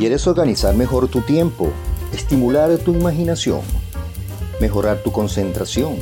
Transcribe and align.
¿Quieres 0.00 0.26
organizar 0.26 0.74
mejor 0.74 1.08
tu 1.08 1.20
tiempo, 1.20 1.68
estimular 2.10 2.74
tu 2.78 2.94
imaginación, 2.94 3.60
mejorar 4.58 5.02
tu 5.02 5.12
concentración, 5.12 5.96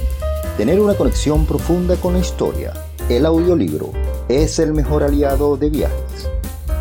tener 0.56 0.78
una 0.78 0.94
conexión 0.94 1.46
profunda 1.46 1.96
con 1.96 2.12
la 2.12 2.20
historia? 2.20 2.74
El 3.08 3.26
audiolibro 3.26 3.90
es 4.28 4.60
el 4.60 4.72
mejor 4.72 5.02
aliado 5.02 5.56
de 5.56 5.70
viajes. 5.70 6.30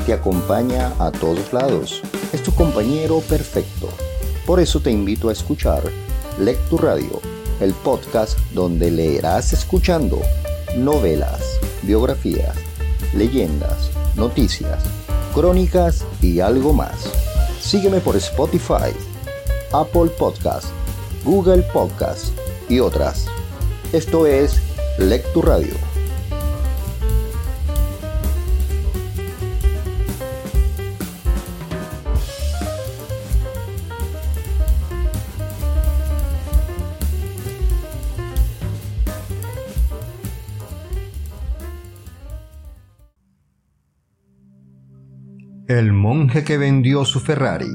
Te 0.05 0.13
acompaña 0.13 0.93
a 0.99 1.11
todos 1.11 1.51
lados. 1.53 2.03
Es 2.33 2.43
tu 2.43 2.53
compañero 2.53 3.21
perfecto. 3.21 3.89
Por 4.45 4.59
eso 4.59 4.79
te 4.79 4.91
invito 4.91 5.29
a 5.29 5.33
escuchar 5.33 5.81
Lectu 6.39 6.77
Radio, 6.77 7.19
el 7.59 7.73
podcast 7.73 8.37
donde 8.53 8.91
leerás 8.91 9.53
escuchando 9.53 10.21
novelas, 10.77 11.59
biografías, 11.81 12.55
leyendas, 13.15 13.89
noticias, 14.15 14.83
crónicas 15.37 16.03
y 16.19 16.39
algo 16.39 16.73
más. 16.73 17.11
Sígueme 17.61 17.99
por 17.99 18.15
Spotify, 18.15 18.91
Apple 19.71 20.09
Podcast, 20.17 20.65
Google 21.23 21.61
Podcast 21.73 22.35
y 22.67 22.79
otras. 22.79 23.27
Esto 23.93 24.25
es 24.25 24.59
Lectu 24.97 25.43
Radio. 25.43 25.86
El 45.67 45.91
monje 45.91 46.45
que 46.45 46.57
vendió 46.57 47.03
su 47.03 47.19
Ferrari. 47.19 47.67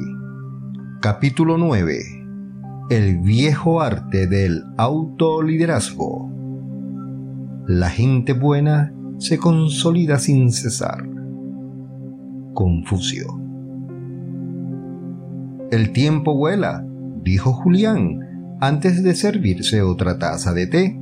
Capítulo 1.03 1.59
9. 1.59 1.99
El 2.89 3.19
viejo 3.19 3.83
arte 3.83 4.27
del 4.27 4.65
autoliderazgo. 4.79 6.33
La 7.67 7.91
gente 7.91 8.33
buena 8.33 8.95
se 9.19 9.37
consolida 9.37 10.19
sin 10.19 10.53
cesar. 10.53 11.07
Confucio. 12.55 13.27
El 15.71 15.93
tiempo 15.93 16.35
vuela, 16.35 16.87
dijo 17.23 17.53
Julián, 17.53 18.57
antes 18.63 19.03
de 19.05 19.15
servirse 19.15 19.83
otra 19.83 20.19
taza 20.19 20.55
de 20.55 20.67
té. 20.67 20.99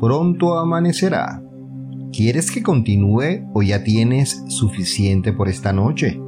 Pronto 0.00 0.58
amanecerá. 0.58 1.45
¿Quieres 2.12 2.50
que 2.50 2.62
continúe 2.62 3.50
o 3.52 3.62
ya 3.62 3.82
tienes 3.82 4.44
suficiente 4.48 5.32
por 5.32 5.48
esta 5.48 5.72
noche? 5.72 6.18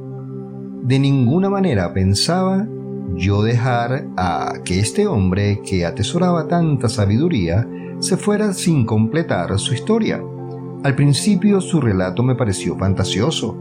De 0.83 0.99
ninguna 0.99 1.49
manera 1.49 1.93
pensaba 1.93 2.67
yo 3.15 3.41
dejar 3.41 4.07
a 4.17 4.53
que 4.63 4.79
este 4.79 5.07
hombre 5.07 5.61
que 5.65 5.85
atesoraba 5.85 6.47
tanta 6.47 6.89
sabiduría 6.89 7.67
se 7.99 8.17
fuera 8.17 8.53
sin 8.53 8.85
completar 8.85 9.57
su 9.57 9.73
historia. 9.73 10.21
Al 10.83 10.95
principio 10.95 11.59
su 11.61 11.81
relato 11.81 12.23
me 12.23 12.35
pareció 12.35 12.77
fantasioso, 12.77 13.57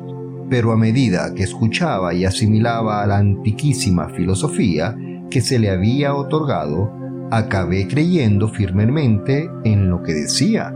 pero 0.50 0.72
a 0.72 0.76
medida 0.76 1.34
que 1.34 1.44
escuchaba 1.44 2.14
y 2.14 2.24
asimilaba 2.24 3.06
la 3.06 3.18
antiquísima 3.18 4.08
filosofía 4.10 4.96
que 5.30 5.40
se 5.40 5.58
le 5.58 5.70
había 5.70 6.14
otorgado, 6.14 6.92
acabé 7.30 7.86
creyendo 7.86 8.48
firmemente 8.48 9.48
en 9.64 9.88
lo 9.88 10.02
que 10.02 10.14
decía 10.14 10.74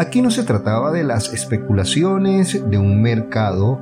Aquí 0.00 0.22
no 0.22 0.30
se 0.30 0.44
trataba 0.44 0.92
de 0.92 1.04
las 1.04 1.30
especulaciones 1.34 2.70
de 2.70 2.78
un 2.78 3.02
mercado 3.02 3.78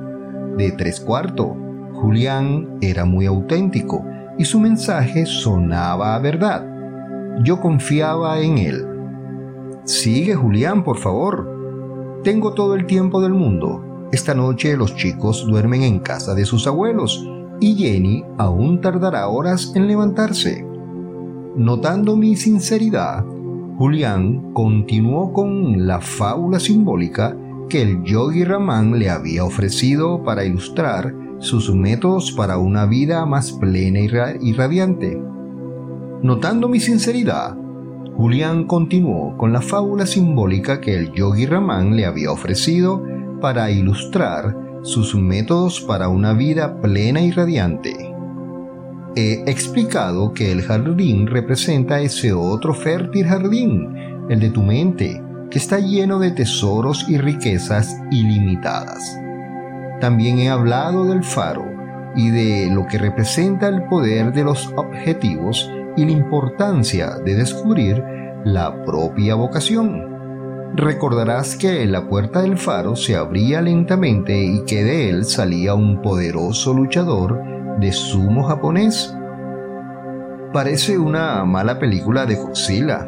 de 0.57 0.73
tres 0.73 0.99
cuartos. 0.99 1.47
Julián 1.93 2.77
era 2.81 3.05
muy 3.05 3.25
auténtico 3.25 4.05
y 4.37 4.43
su 4.43 4.59
mensaje 4.59 5.25
sonaba 5.25 6.15
a 6.15 6.19
verdad. 6.19 6.67
Yo 7.45 7.61
confiaba 7.61 8.37
en 8.41 8.57
él. 8.57 8.85
Sigue, 9.85 10.35
Julián, 10.35 10.83
por 10.83 10.97
favor. 10.97 12.19
Tengo 12.25 12.53
todo 12.53 12.75
el 12.75 12.85
tiempo 12.85 13.21
del 13.21 13.33
mundo. 13.33 14.09
Esta 14.11 14.33
noche 14.33 14.75
los 14.75 14.97
chicos 14.97 15.47
duermen 15.47 15.83
en 15.83 15.99
casa 15.99 16.35
de 16.35 16.43
sus 16.43 16.67
abuelos 16.67 17.25
y 17.61 17.75
Jenny 17.75 18.25
aún 18.37 18.81
tardará 18.81 19.29
horas 19.29 19.71
en 19.73 19.87
levantarse. 19.87 20.65
Notando 21.55 22.17
mi 22.17 22.35
sinceridad, 22.35 23.23
Julián 23.79 24.51
continuó 24.51 25.31
con 25.31 25.87
la 25.87 26.01
fábula 26.01 26.59
simbólica 26.59 27.37
que 27.69 27.81
el 27.81 28.03
yogi 28.03 28.43
Ramán 28.43 28.99
le 28.99 29.09
había 29.09 29.45
ofrecido 29.45 30.21
para 30.21 30.43
ilustrar 30.43 31.15
sus 31.39 31.73
métodos 31.73 32.33
para 32.33 32.57
una 32.57 32.85
vida 32.85 33.25
más 33.25 33.53
plena 33.53 34.01
y 34.41 34.51
radiante. 34.51 35.17
Notando 36.21 36.67
mi 36.67 36.81
sinceridad, 36.81 37.55
Julián 38.17 38.65
continuó 38.65 39.37
con 39.37 39.53
la 39.53 39.61
fábula 39.61 40.05
simbólica 40.05 40.81
que 40.81 40.95
el 40.95 41.13
yogi 41.13 41.45
Ramán 41.45 41.95
le 41.95 42.05
había 42.05 42.33
ofrecido 42.33 43.01
para 43.39 43.71
ilustrar 43.71 44.57
sus 44.81 45.15
métodos 45.15 45.79
para 45.79 46.09
una 46.09 46.33
vida 46.33 46.81
plena 46.81 47.21
y 47.21 47.31
radiante 47.31 48.08
he 49.15 49.43
explicado 49.49 50.33
que 50.33 50.51
el 50.51 50.61
jardín 50.61 51.27
representa 51.27 51.99
ese 51.99 52.33
otro 52.33 52.73
fértil 52.73 53.25
jardín, 53.25 54.27
el 54.29 54.39
de 54.39 54.49
tu 54.49 54.61
mente, 54.61 55.21
que 55.49 55.57
está 55.57 55.79
lleno 55.79 56.19
de 56.19 56.31
tesoros 56.31 57.07
y 57.09 57.17
riquezas 57.17 57.97
ilimitadas. 58.11 59.17
También 59.99 60.39
he 60.39 60.49
hablado 60.49 61.05
del 61.05 61.23
faro 61.23 61.65
y 62.15 62.29
de 62.29 62.69
lo 62.71 62.87
que 62.87 62.97
representa 62.97 63.67
el 63.67 63.83
poder 63.83 64.31
de 64.33 64.43
los 64.43 64.71
objetivos 64.75 65.69
y 65.97 66.05
la 66.05 66.11
importancia 66.11 67.15
de 67.25 67.35
descubrir 67.35 68.03
la 68.45 68.83
propia 68.85 69.35
vocación. 69.35 70.07
Recordarás 70.75 71.55
que 71.55 71.85
la 71.87 72.07
puerta 72.07 72.41
del 72.41 72.57
faro 72.57 72.95
se 72.95 73.15
abría 73.15 73.61
lentamente 73.61 74.37
y 74.41 74.63
que 74.65 74.83
de 74.83 75.09
él 75.09 75.25
salía 75.25 75.73
un 75.73 76.01
poderoso 76.01 76.73
luchador 76.73 77.41
de 77.79 77.91
sumo 77.91 78.43
japonés. 78.43 79.15
Parece 80.53 80.97
una 80.97 81.45
mala 81.45 81.79
película 81.79 82.25
de 82.25 82.35
Godzilla. 82.35 83.07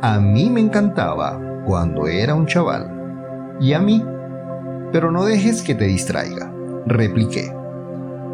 A 0.00 0.18
mí 0.20 0.48
me 0.48 0.60
encantaba 0.60 1.40
cuando 1.66 2.06
era 2.06 2.34
un 2.34 2.46
chaval. 2.46 3.56
Y 3.60 3.72
a 3.72 3.80
mí. 3.80 4.04
Pero 4.92 5.10
no 5.10 5.24
dejes 5.24 5.62
que 5.62 5.74
te 5.74 5.84
distraiga, 5.86 6.52
repliqué. 6.86 7.52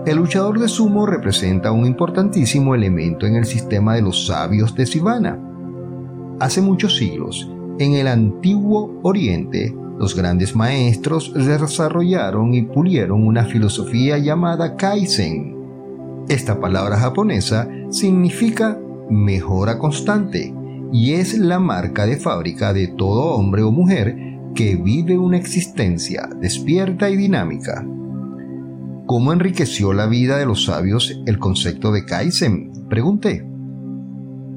El 0.07 0.19
luchador 0.19 0.61
de 0.61 0.69
sumo 0.69 1.07
representa 1.07 1.73
un 1.73 1.87
importantísimo 1.87 2.75
elemento 2.75 3.27
en 3.27 3.37
el 3.37 3.47
sistema 3.47 3.95
de 3.95 4.03
los 4.03 4.27
sabios 4.27 4.75
de 4.75 4.87
Sivana. 4.87 5.39
Hace 6.41 6.61
muchos 6.61 6.97
siglos, 6.97 7.51
en 7.79 7.95
el 7.95 8.07
antiguo 8.07 9.01
Oriente, 9.03 9.75
los 9.99 10.15
grandes 10.15 10.55
maestros 10.55 11.33
desarrollaron 11.35 12.53
y 12.53 12.63
pulieron 12.63 13.27
una 13.27 13.45
filosofía 13.45 14.19
llamada 14.19 14.77
Kaizen, 14.77 15.57
esta 16.29 16.61
palabra 16.61 16.97
japonesa 16.99 17.69
significa 17.91 18.79
mejora 19.11 19.79
constante 19.79 20.55
y 20.93 21.13
es 21.13 21.39
la 21.39 21.59
marca 21.59 22.07
de 22.07 22.17
fábrica 22.17 22.73
de 22.73 22.89
todo 22.89 23.35
hombre 23.35 23.63
o 23.63 23.71
mujer 23.71 24.17
que 24.55 24.77
vive 24.77 25.19
una 25.19 25.37
existencia 25.37 26.29
despierta 26.41 27.11
y 27.11 27.17
dinámica. 27.17 27.85
¿Cómo 29.07 29.33
enriqueció 29.33 29.93
la 29.93 30.07
vida 30.07 30.39
de 30.39 30.47
los 30.47 30.65
sabios 30.65 31.21
el 31.27 31.39
concepto 31.39 31.93
de 31.93 32.07
Kaizen? 32.07 32.87
Pregunté. 32.89 33.47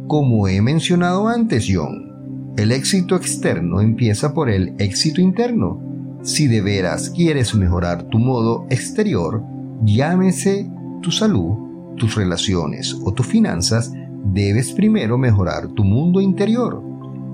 Como 0.07 0.47
he 0.47 0.61
mencionado 0.61 1.27
antes, 1.27 1.67
John, 1.69 2.53
el 2.55 2.71
éxito 2.71 3.15
externo 3.15 3.81
empieza 3.81 4.33
por 4.33 4.49
el 4.49 4.73
éxito 4.79 5.19
interno. 5.19 5.81
Si 6.21 6.47
de 6.47 6.61
veras 6.61 7.09
quieres 7.09 7.53
mejorar 7.55 8.03
tu 8.03 8.19
modo 8.19 8.67
exterior, 8.69 9.43
llámese 9.83 10.71
tu 11.01 11.11
salud, 11.11 11.95
tus 11.97 12.15
relaciones 12.15 12.97
o 13.03 13.13
tus 13.13 13.25
finanzas, 13.25 13.91
debes 14.23 14.71
primero 14.71 15.17
mejorar 15.17 15.67
tu 15.69 15.83
mundo 15.83 16.21
interior. 16.21 16.81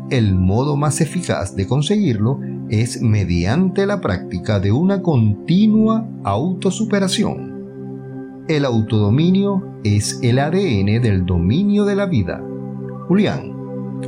El 0.09 0.35
modo 0.35 0.75
más 0.75 1.01
eficaz 1.01 1.55
de 1.55 1.67
conseguirlo 1.67 2.39
es 2.69 3.01
mediante 3.01 3.85
la 3.85 4.01
práctica 4.01 4.59
de 4.59 4.71
una 4.71 5.01
continua 5.01 6.07
autosuperación. 6.23 8.43
El 8.47 8.65
autodominio 8.65 9.63
es 9.83 10.19
el 10.21 10.39
ADN 10.39 11.01
del 11.01 11.25
dominio 11.25 11.85
de 11.85 11.95
la 11.95 12.05
vida. 12.05 12.43
Julián, 13.07 13.53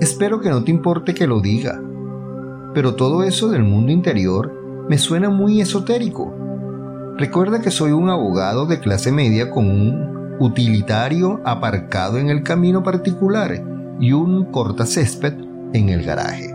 espero 0.01 0.41
que 0.41 0.49
no 0.49 0.63
te 0.63 0.71
importe 0.71 1.13
que 1.13 1.27
lo 1.27 1.41
diga, 1.41 1.81
pero 2.73 2.95
todo 2.95 3.23
eso 3.23 3.49
del 3.49 3.63
mundo 3.63 3.91
interior 3.91 4.85
me 4.89 4.97
suena 4.97 5.29
muy 5.29 5.61
esotérico 5.61 6.33
Recuerda 7.17 7.61
que 7.61 7.71
soy 7.71 7.91
un 7.91 8.09
abogado 8.09 8.65
de 8.65 8.79
clase 8.79 9.11
media 9.11 9.49
con 9.49 9.69
un 9.69 10.37
utilitario 10.39 11.41
aparcado 11.45 12.17
en 12.17 12.29
el 12.29 12.43
camino 12.43 12.83
particular 12.83 13.63
y 13.99 14.11
un 14.11 14.45
cortacésped 14.51 15.33
en 15.73 15.89
el 15.89 16.03
garaje. 16.03 16.53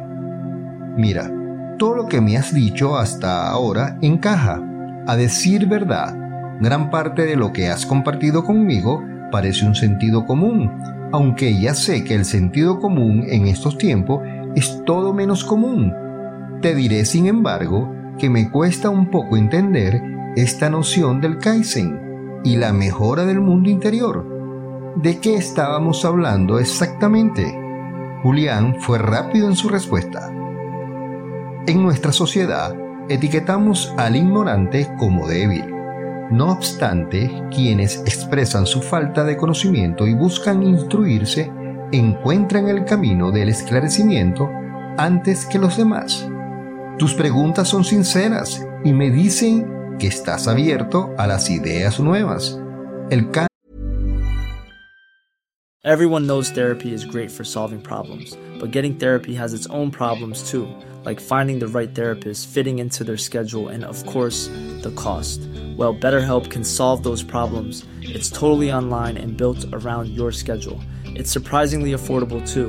Mira, 0.96 1.30
todo 1.78 1.94
lo 1.94 2.06
que 2.06 2.20
me 2.20 2.36
has 2.36 2.52
dicho 2.52 2.96
hasta 2.98 3.48
ahora 3.48 3.98
encaja. 4.02 4.62
A 5.06 5.16
decir 5.16 5.66
verdad, 5.66 6.14
Gran 6.60 6.90
parte 6.90 7.24
de 7.24 7.36
lo 7.36 7.54
que 7.54 7.68
has 7.68 7.86
compartido 7.86 8.44
conmigo 8.44 9.02
parece 9.32 9.64
un 9.64 9.74
sentido 9.74 10.26
común, 10.26 10.70
aunque 11.10 11.58
ya 11.58 11.72
sé 11.72 12.04
que 12.04 12.14
el 12.14 12.26
sentido 12.26 12.80
común 12.80 13.24
en 13.30 13.46
estos 13.46 13.78
tiempos 13.78 14.20
es 14.54 14.82
todo 14.84 15.14
menos 15.14 15.42
común. 15.42 15.94
Te 16.60 16.74
diré, 16.74 17.06
sin 17.06 17.26
embargo, 17.26 17.90
que 18.18 18.28
me 18.28 18.50
cuesta 18.50 18.90
un 18.90 19.10
poco 19.10 19.38
entender 19.38 20.02
esta 20.42 20.70
noción 20.70 21.20
del 21.20 21.38
Kaizen 21.38 22.40
y 22.44 22.56
la 22.56 22.72
mejora 22.72 23.26
del 23.26 23.40
mundo 23.40 23.68
interior. 23.68 24.26
¿De 24.96 25.18
qué 25.20 25.34
estábamos 25.34 26.04
hablando 26.04 26.58
exactamente? 26.58 27.44
Julián 28.22 28.76
fue 28.80 28.98
rápido 28.98 29.48
en 29.48 29.56
su 29.56 29.68
respuesta. 29.68 30.32
En 31.66 31.82
nuestra 31.82 32.12
sociedad, 32.12 32.74
etiquetamos 33.08 33.92
al 33.98 34.16
ignorante 34.16 34.88
como 34.98 35.28
débil. 35.28 35.74
No 36.30 36.52
obstante, 36.52 37.30
quienes 37.50 37.98
expresan 38.06 38.66
su 38.66 38.80
falta 38.80 39.24
de 39.24 39.36
conocimiento 39.36 40.06
y 40.06 40.14
buscan 40.14 40.62
instruirse 40.62 41.52
encuentran 41.92 42.68
el 42.68 42.84
camino 42.84 43.30
del 43.30 43.48
esclarecimiento 43.48 44.48
antes 44.96 45.44
que 45.44 45.58
los 45.58 45.76
demás. 45.76 46.26
Tus 46.98 47.14
preguntas 47.14 47.68
son 47.68 47.84
sinceras 47.84 48.66
y 48.84 48.92
me 48.92 49.10
dicen 49.10 49.79
que 50.00 50.08
estás 50.08 50.48
abierto 50.48 51.14
a 51.18 51.26
las 51.26 51.50
ideas 51.50 52.00
nuevas. 52.00 52.58
El 53.10 53.30
Everyone 55.84 56.26
knows 56.26 56.50
therapy 56.50 56.94
is 56.94 57.04
great 57.04 57.30
for 57.30 57.44
solving 57.44 57.82
problems, 57.82 58.36
but 58.58 58.70
getting 58.70 58.94
therapy 58.96 59.34
has 59.34 59.52
its 59.52 59.66
own 59.66 59.90
problems 59.90 60.50
too, 60.50 60.66
like 61.04 61.20
finding 61.20 61.58
the 61.58 61.68
right 61.68 61.94
therapist, 61.94 62.48
fitting 62.48 62.78
into 62.78 63.04
their 63.04 63.18
schedule, 63.18 63.68
and 63.68 63.84
of 63.84 64.04
course, 64.06 64.48
the 64.82 64.92
cost. 64.96 65.40
Well, 65.76 65.94
BetterHelp 65.94 66.50
can 66.50 66.64
solve 66.64 67.02
those 67.02 67.22
problems. 67.22 67.84
It's 68.00 68.30
totally 68.30 68.72
online 68.72 69.18
and 69.18 69.36
built 69.36 69.64
around 69.72 70.08
your 70.08 70.32
schedule. 70.32 70.80
It's 71.04 71.30
surprisingly 71.30 71.92
affordable 71.92 72.40
too. 72.46 72.68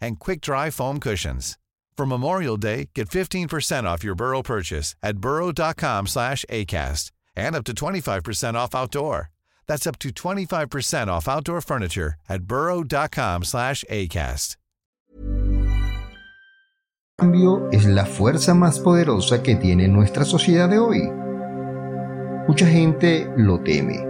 and 0.00 0.18
quick-dry 0.18 0.70
foam 0.70 0.98
cushions. 0.98 1.58
For 1.96 2.06
Memorial 2.06 2.56
Day, 2.56 2.90
get 2.94 3.08
15% 3.08 3.84
off 3.84 4.04
your 4.04 4.14
Burrow 4.14 4.42
purchase 4.42 4.94
at 5.02 5.18
burrow.com 5.18 6.06
slash 6.06 6.44
ACAST 6.48 7.10
and 7.34 7.56
up 7.56 7.64
to 7.64 7.72
25% 7.72 8.54
off 8.54 8.74
outdoor. 8.74 9.30
That's 9.66 9.86
up 9.86 9.98
to 9.98 10.10
25% 10.10 11.08
off 11.08 11.28
outdoor 11.28 11.60
furniture 11.60 12.14
at 12.28 12.44
burrow.com 12.44 13.44
slash 13.44 13.84
ACAST. 13.90 14.56
cambio 17.20 17.68
es 17.72 17.84
la 17.84 18.06
fuerza 18.06 18.54
más 18.54 18.78
poderosa 18.78 19.42
que 19.42 19.56
tiene 19.56 19.88
nuestra 19.88 20.24
sociedad 20.24 20.68
de 20.68 20.78
hoy. 20.78 21.02
Mucha 22.46 22.68
gente 22.68 23.28
lo 23.36 23.58
teme, 23.58 24.06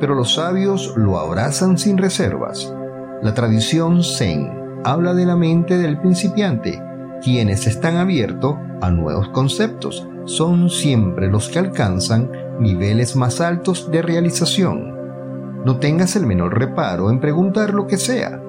pero 0.00 0.16
los 0.16 0.34
sabios 0.34 0.92
lo 0.96 1.20
abrazan 1.20 1.78
sin 1.78 1.98
reservas. 1.98 2.74
La 3.22 3.32
tradición 3.32 4.02
Zen 4.02 4.67
habla 4.90 5.12
de 5.12 5.26
la 5.26 5.36
mente 5.36 5.76
del 5.76 6.00
principiante. 6.00 6.82
Quienes 7.22 7.66
están 7.66 7.96
abiertos 7.96 8.56
a 8.80 8.90
nuevos 8.90 9.28
conceptos 9.28 10.08
son 10.24 10.70
siempre 10.70 11.28
los 11.28 11.50
que 11.50 11.58
alcanzan 11.58 12.30
niveles 12.58 13.14
más 13.14 13.42
altos 13.42 13.90
de 13.90 14.00
realización. 14.00 14.96
No 15.64 15.76
tengas 15.76 16.16
el 16.16 16.24
menor 16.24 16.58
reparo 16.58 17.10
en 17.10 17.20
preguntar 17.20 17.74
lo 17.74 17.86
que 17.86 17.98
sea, 17.98 18.40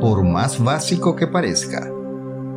por 0.00 0.24
más 0.24 0.62
básico 0.62 1.14
que 1.14 1.28
parezca. 1.28 1.88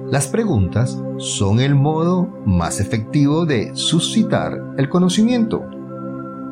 Las 0.09 0.27
preguntas 0.27 0.99
son 1.17 1.59
el 1.59 1.75
modo 1.75 2.27
más 2.43 2.79
efectivo 2.79 3.45
de 3.45 3.75
suscitar 3.75 4.59
el 4.77 4.89
conocimiento. 4.89 5.63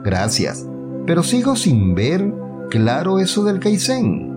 Gracias, 0.04 0.68
pero 1.08 1.24
sigo 1.24 1.56
sin 1.56 1.96
ver 1.96 2.32
claro 2.70 3.18
eso 3.18 3.44
del 3.44 3.60
Kaizen. 3.60 4.35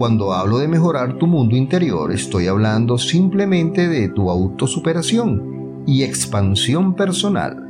Cuando 0.00 0.32
hablo 0.32 0.56
de 0.60 0.66
mejorar 0.66 1.18
tu 1.18 1.26
mundo 1.26 1.54
interior, 1.54 2.10
estoy 2.10 2.46
hablando 2.46 2.96
simplemente 2.96 3.86
de 3.86 4.08
tu 4.08 4.30
autosuperación 4.30 5.82
y 5.86 6.04
expansión 6.04 6.94
personal. 6.94 7.68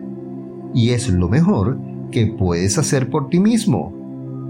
Y 0.73 0.91
es 0.91 1.09
lo 1.09 1.29
mejor 1.29 1.81
que 2.13 2.27
puedes 2.27 2.79
hacer 2.79 3.11
por 3.11 3.31
ti 3.31 3.41
mismo. 3.41 3.93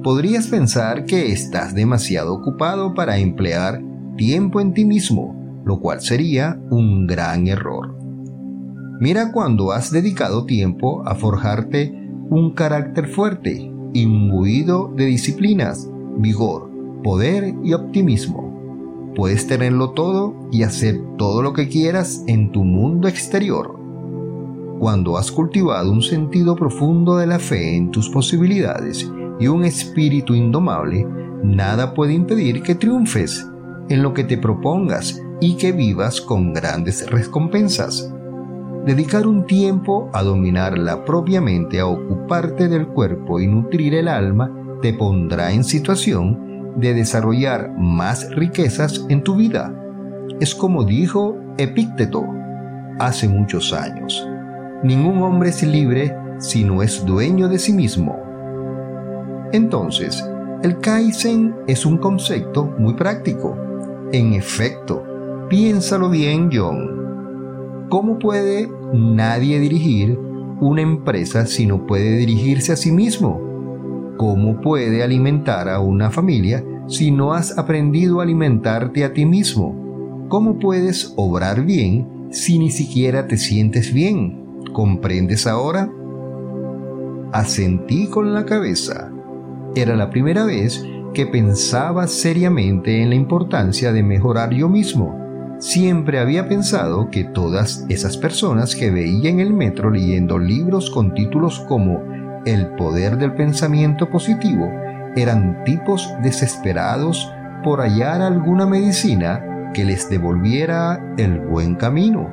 Podrías 0.04 0.48
pensar 0.48 1.06
que 1.06 1.32
estás 1.32 1.74
demasiado 1.74 2.34
ocupado 2.34 2.92
para 2.92 3.16
emplear 3.16 3.82
tiempo 4.18 4.60
en 4.60 4.74
ti 4.74 4.84
mismo, 4.84 5.62
lo 5.64 5.80
cual 5.80 6.02
sería 6.02 6.60
un 6.68 7.06
gran 7.06 7.48
error. 7.48 7.96
Mira 9.00 9.32
cuando 9.32 9.72
has 9.72 9.90
dedicado 9.90 10.44
tiempo 10.44 11.02
a 11.08 11.14
forjarte 11.14 11.94
un 12.28 12.52
carácter 12.52 13.08
fuerte, 13.08 13.72
imbuido 13.94 14.92
de 14.94 15.06
disciplinas, 15.06 15.88
vigor, 16.18 16.69
poder 17.02 17.54
y 17.62 17.72
optimismo. 17.72 19.12
Puedes 19.14 19.46
tenerlo 19.46 19.90
todo 19.90 20.34
y 20.50 20.62
hacer 20.62 21.00
todo 21.18 21.42
lo 21.42 21.52
que 21.52 21.68
quieras 21.68 22.22
en 22.26 22.52
tu 22.52 22.64
mundo 22.64 23.08
exterior. 23.08 23.78
Cuando 24.78 25.18
has 25.18 25.30
cultivado 25.30 25.92
un 25.92 26.00
sentido 26.02 26.56
profundo 26.56 27.16
de 27.16 27.26
la 27.26 27.38
fe 27.38 27.76
en 27.76 27.90
tus 27.90 28.08
posibilidades 28.08 29.10
y 29.38 29.46
un 29.46 29.64
espíritu 29.64 30.34
indomable, 30.34 31.06
nada 31.42 31.92
puede 31.92 32.14
impedir 32.14 32.62
que 32.62 32.74
triunfes 32.74 33.46
en 33.88 34.02
lo 34.02 34.14
que 34.14 34.24
te 34.24 34.38
propongas 34.38 35.20
y 35.40 35.56
que 35.56 35.72
vivas 35.72 36.20
con 36.20 36.52
grandes 36.52 37.10
recompensas. 37.10 38.12
Dedicar 38.86 39.26
un 39.26 39.46
tiempo 39.46 40.08
a 40.14 40.22
dominar 40.22 40.78
la 40.78 41.04
propia 41.04 41.40
mente, 41.40 41.80
a 41.80 41.86
ocuparte 41.86 42.68
del 42.68 42.86
cuerpo 42.86 43.40
y 43.40 43.46
nutrir 43.46 43.94
el 43.94 44.08
alma, 44.08 44.50
te 44.80 44.94
pondrá 44.94 45.52
en 45.52 45.64
situación 45.64 46.49
de 46.76 46.94
desarrollar 46.94 47.70
más 47.76 48.30
riquezas 48.34 49.04
en 49.08 49.22
tu 49.22 49.36
vida. 49.36 49.74
Es 50.40 50.54
como 50.54 50.84
dijo 50.84 51.36
Epícteto 51.58 52.24
hace 52.98 53.28
muchos 53.28 53.72
años. 53.72 54.26
Ningún 54.82 55.22
hombre 55.22 55.50
es 55.50 55.62
libre 55.62 56.16
si 56.38 56.64
no 56.64 56.82
es 56.82 57.04
dueño 57.04 57.48
de 57.48 57.58
sí 57.58 57.72
mismo. 57.72 58.16
Entonces, 59.52 60.24
el 60.62 60.78
Kaizen 60.78 61.54
es 61.66 61.84
un 61.84 61.98
concepto 61.98 62.64
muy 62.78 62.94
práctico. 62.94 63.56
En 64.12 64.34
efecto, 64.34 65.02
piénsalo 65.48 66.08
bien, 66.10 66.50
John. 66.52 67.86
¿Cómo 67.88 68.18
puede 68.18 68.70
nadie 68.92 69.58
dirigir 69.58 70.18
una 70.60 70.82
empresa 70.82 71.46
si 71.46 71.66
no 71.66 71.86
puede 71.86 72.16
dirigirse 72.16 72.72
a 72.72 72.76
sí 72.76 72.92
mismo? 72.92 73.49
¿Cómo 74.20 74.60
puede 74.60 75.02
alimentar 75.02 75.70
a 75.70 75.80
una 75.80 76.10
familia 76.10 76.62
si 76.88 77.10
no 77.10 77.32
has 77.32 77.56
aprendido 77.56 78.20
a 78.20 78.24
alimentarte 78.24 79.02
a 79.02 79.14
ti 79.14 79.24
mismo? 79.24 80.26
¿Cómo 80.28 80.58
puedes 80.58 81.14
obrar 81.16 81.64
bien 81.64 82.28
si 82.30 82.58
ni 82.58 82.70
siquiera 82.70 83.26
te 83.26 83.38
sientes 83.38 83.94
bien? 83.94 84.60
¿Comprendes 84.74 85.46
ahora? 85.46 85.90
Asentí 87.32 88.08
con 88.08 88.34
la 88.34 88.44
cabeza. 88.44 89.10
Era 89.74 89.96
la 89.96 90.10
primera 90.10 90.44
vez 90.44 90.84
que 91.14 91.24
pensaba 91.24 92.06
seriamente 92.06 93.00
en 93.00 93.08
la 93.08 93.14
importancia 93.14 93.90
de 93.90 94.02
mejorar 94.02 94.50
yo 94.50 94.68
mismo. 94.68 95.18
Siempre 95.60 96.18
había 96.18 96.46
pensado 96.46 97.08
que 97.10 97.24
todas 97.24 97.86
esas 97.88 98.18
personas 98.18 98.76
que 98.76 98.90
veía 98.90 99.30
en 99.30 99.40
el 99.40 99.54
metro 99.54 99.88
leyendo 99.88 100.38
libros 100.38 100.90
con 100.90 101.14
títulos 101.14 101.60
como 101.60 102.19
el 102.44 102.68
poder 102.68 103.18
del 103.18 103.34
pensamiento 103.34 104.08
positivo 104.08 104.70
eran 105.16 105.64
tipos 105.64 106.14
desesperados 106.22 107.32
por 107.62 107.80
hallar 107.80 108.22
alguna 108.22 108.66
medicina 108.66 109.70
que 109.74 109.84
les 109.84 110.08
devolviera 110.08 111.14
el 111.18 111.40
buen 111.40 111.74
camino. 111.74 112.28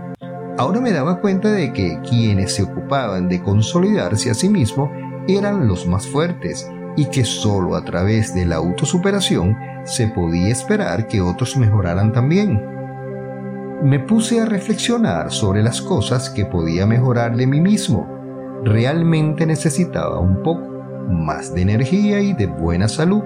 Ahora 0.58 0.80
me 0.80 0.92
daba 0.92 1.20
cuenta 1.20 1.52
de 1.52 1.72
que 1.74 2.00
quienes 2.02 2.56
se 2.56 2.64
ocupaban 2.64 3.28
de 3.28 3.42
consolidarse 3.42 4.32
a 4.32 4.34
sí 4.34 4.50
mismos 4.50 4.90
eran 5.28 5.68
los 5.68 5.86
más 5.88 6.08
fuertes 6.08 6.70
y 6.96 7.06
que 7.06 7.26
sólo 7.26 7.76
a 7.76 7.84
través 7.84 8.34
de 8.34 8.46
la 8.46 8.56
autosuperación 8.56 9.56
se 9.84 10.08
podía 10.08 10.48
esperar 10.48 11.08
que 11.08 11.22
otros 11.22 11.58
mejoraran 11.58 12.12
también. 12.12 12.60
Me 13.84 14.00
puse 14.00 14.40
a 14.40 14.46
reflexionar 14.46 15.32
sobre 15.32 15.62
las 15.62 15.82
cosas 15.82 16.32
que 16.32 16.46
podía 16.46 16.88
mejorar 16.88 17.36
de 17.36 17.46
mí 17.46 17.62
mismo. 17.62 18.17
Realmente 18.64 19.46
necesitaba 19.46 20.20
un 20.20 20.44
poco 20.44 20.84
más 21.10 21.54
de 21.54 21.62
energía 21.62 22.20
y 22.20 22.34
de 22.34 22.48
buena 22.48 22.88
salud. 22.88 23.24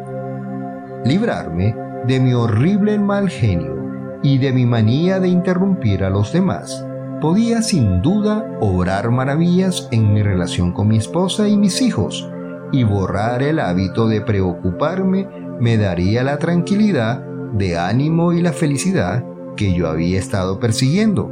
Librarme 1.06 1.76
de 2.08 2.20
mi 2.20 2.34
horrible 2.34 3.00
mal 3.00 3.30
genio 3.30 4.20
y 4.24 4.38
de 4.38 4.52
mi 4.52 4.66
manía 4.66 5.20
de 5.20 5.28
interrumpir 5.28 6.04
a 6.04 6.10
los 6.10 6.32
demás 6.32 6.86
podía 7.22 7.62
sin 7.62 8.02
duda 8.02 8.46
obrar 8.60 9.12
maravillas 9.12 9.88
en 9.92 10.14
mi 10.14 10.24
relación 10.24 10.74
con 10.74 10.88
mi 10.88 10.98
esposa 10.98 11.48
y 11.48 11.56
mis 11.56 11.82
hijos, 11.82 12.28
y 12.72 12.84
borrar 12.84 13.44
el 13.44 13.60
hábito 13.60 14.08
de 14.08 14.22
preocuparme 14.22 15.28
me 15.60 15.78
daría 15.78 16.24
la 16.24 16.38
tranquilidad 16.38 17.24
de 17.54 17.78
ánimo 17.78 18.34
y 18.34 18.42
la 18.42 18.54
felicidad 18.54 19.24
que 19.56 19.74
yo 19.74 19.88
había 19.88 20.18
estado 20.18 20.60
persiguiendo. 20.60 21.30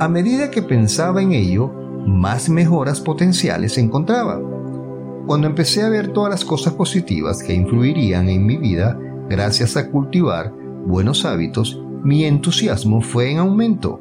A 0.00 0.08
medida 0.08 0.50
que 0.50 0.62
pensaba 0.62 1.22
en 1.22 1.32
ello, 1.32 1.72
más 2.06 2.48
mejoras 2.48 3.00
potenciales 3.00 3.78
encontraba. 3.78 4.40
Cuando 5.26 5.46
empecé 5.46 5.82
a 5.82 5.88
ver 5.88 6.08
todas 6.08 6.30
las 6.30 6.44
cosas 6.44 6.74
positivas 6.74 7.42
que 7.42 7.54
influirían 7.54 8.28
en 8.28 8.44
mi 8.44 8.56
vida 8.56 8.98
gracias 9.28 9.76
a 9.76 9.90
cultivar 9.90 10.52
buenos 10.86 11.24
hábitos, 11.24 11.80
mi 12.02 12.24
entusiasmo 12.24 13.00
fue 13.00 13.30
en 13.30 13.38
aumento 13.38 14.00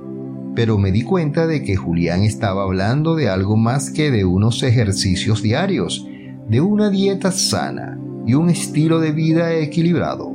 pero 0.55 0.77
me 0.77 0.91
di 0.91 1.03
cuenta 1.03 1.47
de 1.47 1.63
que 1.63 1.75
Julián 1.75 2.23
estaba 2.23 2.63
hablando 2.63 3.15
de 3.15 3.29
algo 3.29 3.57
más 3.57 3.89
que 3.89 4.11
de 4.11 4.25
unos 4.25 4.61
ejercicios 4.63 5.41
diarios, 5.41 6.07
de 6.47 6.61
una 6.61 6.89
dieta 6.89 7.31
sana 7.31 7.99
y 8.25 8.35
un 8.35 8.49
estilo 8.49 8.99
de 8.99 9.11
vida 9.11 9.53
equilibrado. 9.55 10.31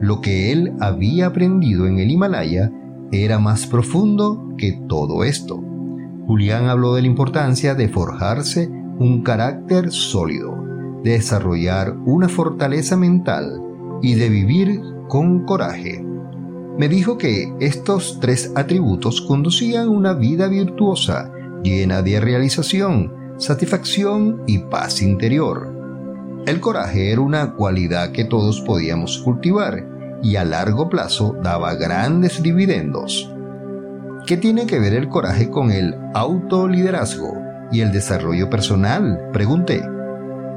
Lo 0.00 0.20
que 0.20 0.52
él 0.52 0.74
había 0.80 1.26
aprendido 1.26 1.86
en 1.86 1.98
el 1.98 2.10
Himalaya 2.10 2.70
era 3.10 3.38
más 3.38 3.66
profundo 3.66 4.54
que 4.58 4.78
todo 4.86 5.24
esto. 5.24 5.62
Julián 6.28 6.68
habló 6.68 6.94
de 6.94 7.00
la 7.02 7.08
importancia 7.08 7.74
de 7.74 7.88
forjarse 7.88 8.68
un 8.68 9.24
carácter 9.24 9.90
sólido, 9.90 10.54
de 11.02 11.12
desarrollar 11.12 11.96
una 12.06 12.28
fortaleza 12.28 12.96
mental 12.96 13.60
y 14.02 14.14
de 14.14 14.28
vivir 14.28 14.80
con 15.08 15.44
coraje 15.44 16.04
me 16.78 16.88
dijo 16.88 17.18
que 17.18 17.52
estos 17.58 18.20
tres 18.20 18.52
atributos 18.54 19.20
conducían 19.20 19.88
una 19.88 20.12
vida 20.12 20.46
virtuosa, 20.46 21.32
llena 21.64 22.02
de 22.02 22.20
realización, 22.20 23.12
satisfacción 23.36 24.44
y 24.46 24.58
paz 24.58 25.02
interior. 25.02 25.74
El 26.46 26.60
coraje 26.60 27.10
era 27.10 27.20
una 27.20 27.54
cualidad 27.54 28.12
que 28.12 28.24
todos 28.24 28.60
podíamos 28.60 29.18
cultivar 29.18 29.88
y 30.22 30.36
a 30.36 30.44
largo 30.44 30.88
plazo 30.88 31.34
daba 31.42 31.74
grandes 31.74 32.40
dividendos. 32.44 33.28
¿Qué 34.28 34.36
tiene 34.36 34.66
que 34.66 34.78
ver 34.78 34.92
el 34.92 35.08
coraje 35.08 35.48
con 35.48 35.70
el 35.70 35.94
autoliderazgo 36.12 37.32
y 37.72 37.80
el 37.80 37.92
desarrollo 37.92 38.50
personal? 38.50 39.30
Pregunté. 39.32 39.82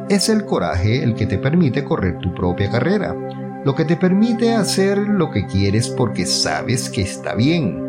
Es 0.09 0.27
el 0.27 0.43
coraje 0.43 1.01
el 1.01 1.15
que 1.15 1.25
te 1.25 1.37
permite 1.37 1.85
correr 1.85 2.17
tu 2.19 2.35
propia 2.35 2.69
carrera, 2.69 3.15
lo 3.63 3.73
que 3.73 3.85
te 3.85 3.95
permite 3.95 4.53
hacer 4.55 4.97
lo 4.97 5.31
que 5.31 5.45
quieres 5.45 5.87
porque 5.87 6.25
sabes 6.25 6.89
que 6.89 7.03
está 7.03 7.33
bien. 7.33 7.81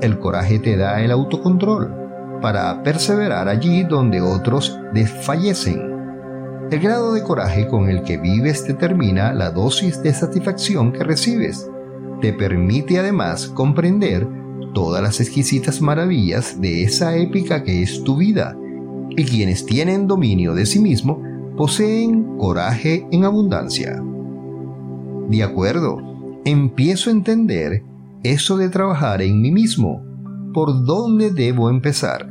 El 0.00 0.18
coraje 0.18 0.58
te 0.58 0.76
da 0.76 1.00
el 1.00 1.12
autocontrol 1.12 1.94
para 2.42 2.82
perseverar 2.82 3.48
allí 3.48 3.84
donde 3.84 4.20
otros 4.20 4.80
desfallecen. 4.92 6.66
El 6.72 6.80
grado 6.80 7.12
de 7.14 7.22
coraje 7.22 7.68
con 7.68 7.88
el 7.88 8.02
que 8.02 8.18
vives 8.18 8.66
determina 8.66 9.32
la 9.32 9.52
dosis 9.52 10.02
de 10.02 10.12
satisfacción 10.12 10.90
que 10.90 11.04
recibes. 11.04 11.70
Te 12.20 12.32
permite 12.32 12.98
además 12.98 13.46
comprender 13.46 14.39
todas 14.74 15.02
las 15.02 15.20
exquisitas 15.20 15.80
maravillas 15.80 16.60
de 16.60 16.84
esa 16.84 17.16
épica 17.16 17.64
que 17.64 17.82
es 17.82 18.02
tu 18.04 18.16
vida. 18.16 18.56
Y 19.10 19.24
quienes 19.24 19.66
tienen 19.66 20.06
dominio 20.06 20.54
de 20.54 20.66
sí 20.66 20.78
mismo 20.78 21.22
poseen 21.56 22.38
coraje 22.38 23.06
en 23.10 23.24
abundancia. 23.24 24.02
De 25.28 25.42
acuerdo, 25.42 25.98
empiezo 26.44 27.10
a 27.10 27.12
entender 27.12 27.82
eso 28.22 28.56
de 28.56 28.68
trabajar 28.68 29.22
en 29.22 29.40
mí 29.40 29.50
mismo. 29.50 30.02
¿Por 30.52 30.84
dónde 30.84 31.30
debo 31.30 31.70
empezar? 31.70 32.26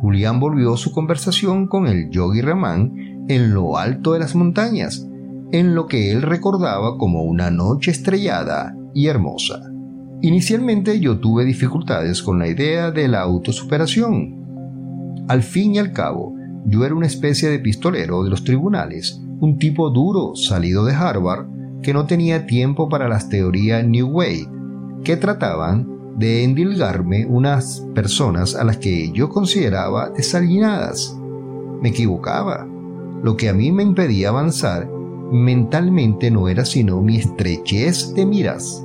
Julián 0.00 0.40
volvió 0.40 0.76
su 0.76 0.92
conversación 0.92 1.66
con 1.66 1.86
el 1.86 2.10
yogi 2.10 2.40
Ramán 2.40 3.26
en 3.28 3.52
lo 3.52 3.76
alto 3.76 4.14
de 4.14 4.18
las 4.18 4.34
montañas, 4.34 5.06
en 5.52 5.74
lo 5.74 5.86
que 5.86 6.10
él 6.10 6.22
recordaba 6.22 6.96
como 6.96 7.22
una 7.22 7.50
noche 7.50 7.90
estrellada 7.90 8.74
y 8.94 9.06
hermosa. 9.06 9.69
Inicialmente 10.22 11.00
yo 11.00 11.18
tuve 11.18 11.46
dificultades 11.46 12.22
con 12.22 12.38
la 12.38 12.46
idea 12.46 12.90
de 12.90 13.08
la 13.08 13.20
autosuperación. 13.20 15.24
Al 15.28 15.42
fin 15.42 15.74
y 15.74 15.78
al 15.78 15.92
cabo, 15.92 16.34
yo 16.66 16.84
era 16.84 16.94
una 16.94 17.06
especie 17.06 17.48
de 17.48 17.58
pistolero 17.58 18.22
de 18.22 18.28
los 18.28 18.44
tribunales, 18.44 19.18
un 19.40 19.58
tipo 19.58 19.88
duro 19.88 20.34
salido 20.34 20.84
de 20.84 20.94
Harvard, 20.94 21.46
que 21.82 21.94
no 21.94 22.04
tenía 22.04 22.46
tiempo 22.46 22.90
para 22.90 23.08
las 23.08 23.30
teorías 23.30 23.86
New 23.86 24.08
Way, 24.08 24.46
que 25.04 25.16
trataban 25.16 25.88
de 26.16 26.44
endilgarme 26.44 27.24
unas 27.24 27.86
personas 27.94 28.54
a 28.54 28.64
las 28.64 28.76
que 28.76 29.10
yo 29.12 29.30
consideraba 29.30 30.10
desalinadas. 30.10 31.16
Me 31.80 31.88
equivocaba. 31.88 32.68
Lo 33.22 33.38
que 33.38 33.48
a 33.48 33.54
mí 33.54 33.72
me 33.72 33.84
impedía 33.84 34.28
avanzar 34.28 34.86
mentalmente 35.32 36.30
no 36.30 36.48
era 36.48 36.66
sino 36.66 37.00
mi 37.00 37.16
estrechez 37.16 38.12
de 38.14 38.26
miras. 38.26 38.84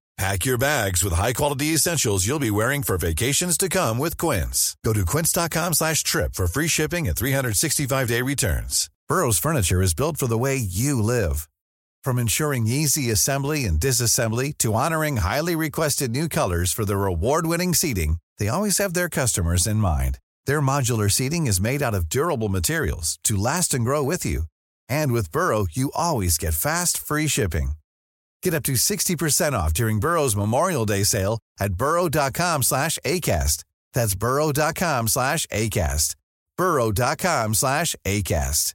Pack 0.21 0.45
your 0.45 0.59
bags 0.59 1.03
with 1.03 1.13
high-quality 1.13 1.73
essentials 1.73 2.27
you'll 2.27 2.47
be 2.47 2.51
wearing 2.51 2.83
for 2.83 2.95
vacations 2.95 3.57
to 3.57 3.67
come 3.67 3.97
with 3.97 4.19
Quince. 4.19 4.77
Go 4.85 4.93
to 4.93 5.03
quince.com 5.03 5.73
slash 5.73 6.03
trip 6.03 6.35
for 6.35 6.45
free 6.45 6.67
shipping 6.67 7.07
and 7.07 7.17
365-day 7.17 8.21
returns. 8.21 8.91
Burrow's 9.09 9.39
furniture 9.39 9.81
is 9.81 9.95
built 9.95 10.17
for 10.17 10.27
the 10.27 10.37
way 10.37 10.57
you 10.57 11.01
live. 11.01 11.49
From 12.03 12.19
ensuring 12.19 12.67
easy 12.67 13.09
assembly 13.09 13.65
and 13.65 13.79
disassembly 13.79 14.55
to 14.59 14.75
honoring 14.75 15.17
highly 15.17 15.55
requested 15.55 16.11
new 16.11 16.29
colors 16.29 16.71
for 16.71 16.85
their 16.85 17.07
award-winning 17.07 17.73
seating, 17.73 18.17
they 18.37 18.47
always 18.47 18.77
have 18.77 18.93
their 18.93 19.09
customers 19.09 19.65
in 19.65 19.77
mind. 19.77 20.19
Their 20.45 20.61
modular 20.61 21.11
seating 21.11 21.47
is 21.47 21.59
made 21.59 21.81
out 21.81 21.95
of 21.95 22.09
durable 22.09 22.49
materials 22.49 23.17
to 23.23 23.35
last 23.35 23.73
and 23.73 23.83
grow 23.83 24.03
with 24.03 24.23
you. 24.23 24.43
And 24.87 25.13
with 25.13 25.31
Burrow, 25.31 25.65
you 25.71 25.91
always 25.95 26.37
get 26.37 26.53
fast, 26.53 26.99
free 26.99 27.27
shipping. 27.27 27.80
Get 28.43 28.53
up 28.53 28.63
to 28.63 28.73
60% 28.73 29.53
off 29.53 29.73
during 29.73 29.99
Burrow's 29.99 30.35
Memorial 30.35 30.85
Day 30.85 31.03
sale 31.03 31.39
at 31.59 31.73
burrow.com 31.73 32.63
slash 32.63 32.97
ACAST. 33.05 33.63
That's 33.93 34.15
burrow.com 34.15 35.07
slash 35.07 35.45
ACAST. 35.47 36.15
burrow.com 36.57 37.53
slash 37.53 37.95
ACAST. 38.05 38.73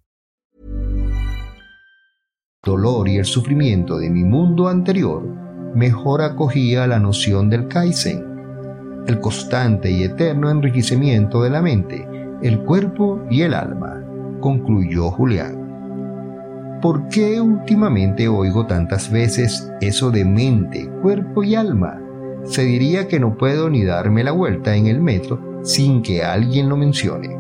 Dolor 2.67 3.09
y 3.09 3.19
el 3.19 3.25
sufrimiento 3.25 3.99
de 3.99 4.11
mi 4.11 4.25
mundo 4.25 4.67
anterior, 4.67 5.23
mejor 5.23 6.21
acogía 6.21 6.89
la 6.89 6.99
noción 6.99 7.49
del 7.49 7.69
Kaizen, 7.69 9.05
el 9.07 9.21
constante 9.21 9.89
y 9.89 10.03
eterno 10.03 10.51
enriquecimiento 10.51 11.43
de 11.45 11.51
la 11.51 11.63
mente, 11.63 12.05
el 12.43 12.59
cuerpo 12.65 13.25
y 13.31 13.43
el 13.43 13.55
alma, 13.55 14.03
concluyó 14.41 15.13
Julián. 15.13 15.66
¿Por 16.83 17.09
qué 17.09 17.41
últimamente 17.41 18.29
oigo 18.29 18.67
tantas 18.67 19.11
veces 19.11 19.71
eso 19.81 20.11
de 20.11 20.25
mente, 20.25 20.89
cuerpo 21.03 21.43
y 21.43 21.55
alma? 21.55 22.01
Se 22.45 22.63
diría 22.63 23.09
que 23.09 23.19
no 23.19 23.37
puedo 23.37 23.71
ni 23.71 23.85
darme 23.85 24.23
la 24.23 24.33
vuelta 24.33 24.77
en 24.77 24.87
el 24.87 25.01
metro 25.01 25.61
sin 25.63 26.03
que 26.03 26.23
alguien 26.23 26.69
lo 26.69 26.77
mencione. 26.77 27.37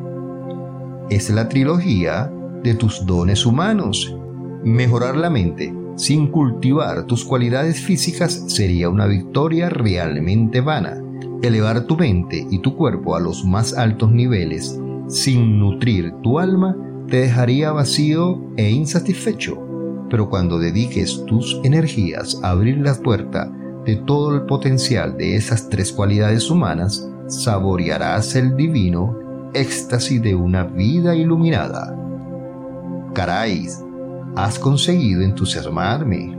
Es 1.10 1.30
la 1.30 1.48
trilogía 1.48 2.32
de 2.62 2.74
tus 2.74 3.06
dones 3.06 3.46
humanos. 3.46 4.16
Mejorar 4.64 5.16
la 5.16 5.30
mente, 5.30 5.72
sin 5.96 6.28
cultivar 6.28 7.04
tus 7.04 7.24
cualidades 7.24 7.80
físicas 7.80 8.44
sería 8.48 8.88
una 8.88 9.06
victoria 9.06 9.68
realmente 9.68 10.60
vana. 10.60 11.00
Elevar 11.42 11.82
tu 11.82 11.96
mente 11.96 12.46
y 12.50 12.58
tu 12.58 12.74
cuerpo 12.74 13.14
a 13.14 13.20
los 13.20 13.44
más 13.44 13.76
altos 13.76 14.10
niveles 14.10 14.80
sin 15.08 15.58
nutrir 15.58 16.12
tu 16.22 16.38
alma 16.38 16.76
te 17.08 17.18
dejaría 17.18 17.72
vacío 17.72 18.40
e 18.56 18.70
insatisfecho. 18.70 19.62
Pero 20.10 20.28
cuando 20.28 20.58
dediques 20.58 21.24
tus 21.26 21.60
energías 21.64 22.38
a 22.42 22.50
abrir 22.50 22.78
la 22.78 22.94
puerta 22.94 23.50
de 23.84 23.96
todo 23.96 24.34
el 24.34 24.42
potencial 24.42 25.16
de 25.16 25.36
esas 25.36 25.68
tres 25.68 25.92
cualidades 25.92 26.50
humanas, 26.50 27.08
saborearás 27.28 28.34
el 28.36 28.56
divino 28.56 29.50
éxtasis 29.54 30.20
de 30.22 30.34
una 30.34 30.64
vida 30.64 31.14
iluminada. 31.14 31.96
Caray, 33.14 33.66
has 34.36 34.58
conseguido 34.58 35.22
entusiasmarme. 35.22 36.36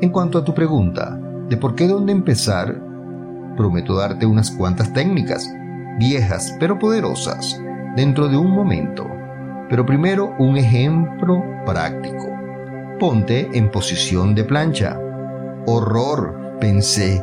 En 0.00 0.10
cuanto 0.10 0.38
a 0.38 0.44
tu 0.44 0.54
pregunta 0.54 1.18
de 1.48 1.56
por 1.56 1.74
qué 1.74 1.88
dónde 1.88 2.12
empezar, 2.12 2.80
prometo 3.56 3.96
darte 3.96 4.26
unas 4.26 4.50
cuantas 4.50 4.92
técnicas, 4.92 5.50
viejas 5.98 6.54
pero 6.60 6.78
poderosas, 6.78 7.60
dentro 7.96 8.28
de 8.28 8.36
un 8.36 8.50
momento. 8.50 9.15
Pero 9.68 9.84
primero 9.84 10.34
un 10.38 10.56
ejemplo 10.56 11.42
práctico. 11.64 12.28
Ponte 12.98 13.48
en 13.52 13.70
posición 13.70 14.34
de 14.34 14.44
plancha. 14.44 14.98
Horror, 15.66 16.58
pensé. 16.60 17.22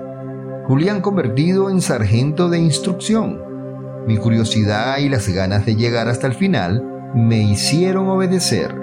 Julián 0.68 1.02
convertido 1.02 1.70
en 1.70 1.82
sargento 1.82 2.50
de 2.50 2.60
instrucción. 2.60 3.42
Mi 4.06 4.18
curiosidad 4.18 4.98
y 5.00 5.10
las 5.10 5.30
ganas 5.30 5.66
de 5.66 5.76
llegar 5.76 6.10
hasta 6.10 6.28
el 6.28 6.34
final 6.34 6.84
me 7.16 7.42
hicieron 7.42 8.10
obedecer. 8.10 8.76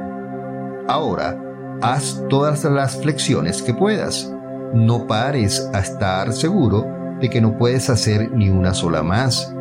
Ahora, 0.89 1.39
haz 1.83 2.23
todas 2.29 2.65
las 2.65 2.97
flexiones 3.01 3.63
que 3.63 3.75
puedas. 3.75 4.33
No 4.73 5.07
pares 5.07 5.69
a 5.75 5.81
estar 5.81 6.33
seguro 6.33 6.87
de 7.21 7.29
que 7.29 7.41
no 7.41 7.59
puedes 7.59 7.91
hacer 7.91 8.31
ni 8.33 8.49
una 8.49 8.73
sola 8.73 9.03
más. 9.03 9.55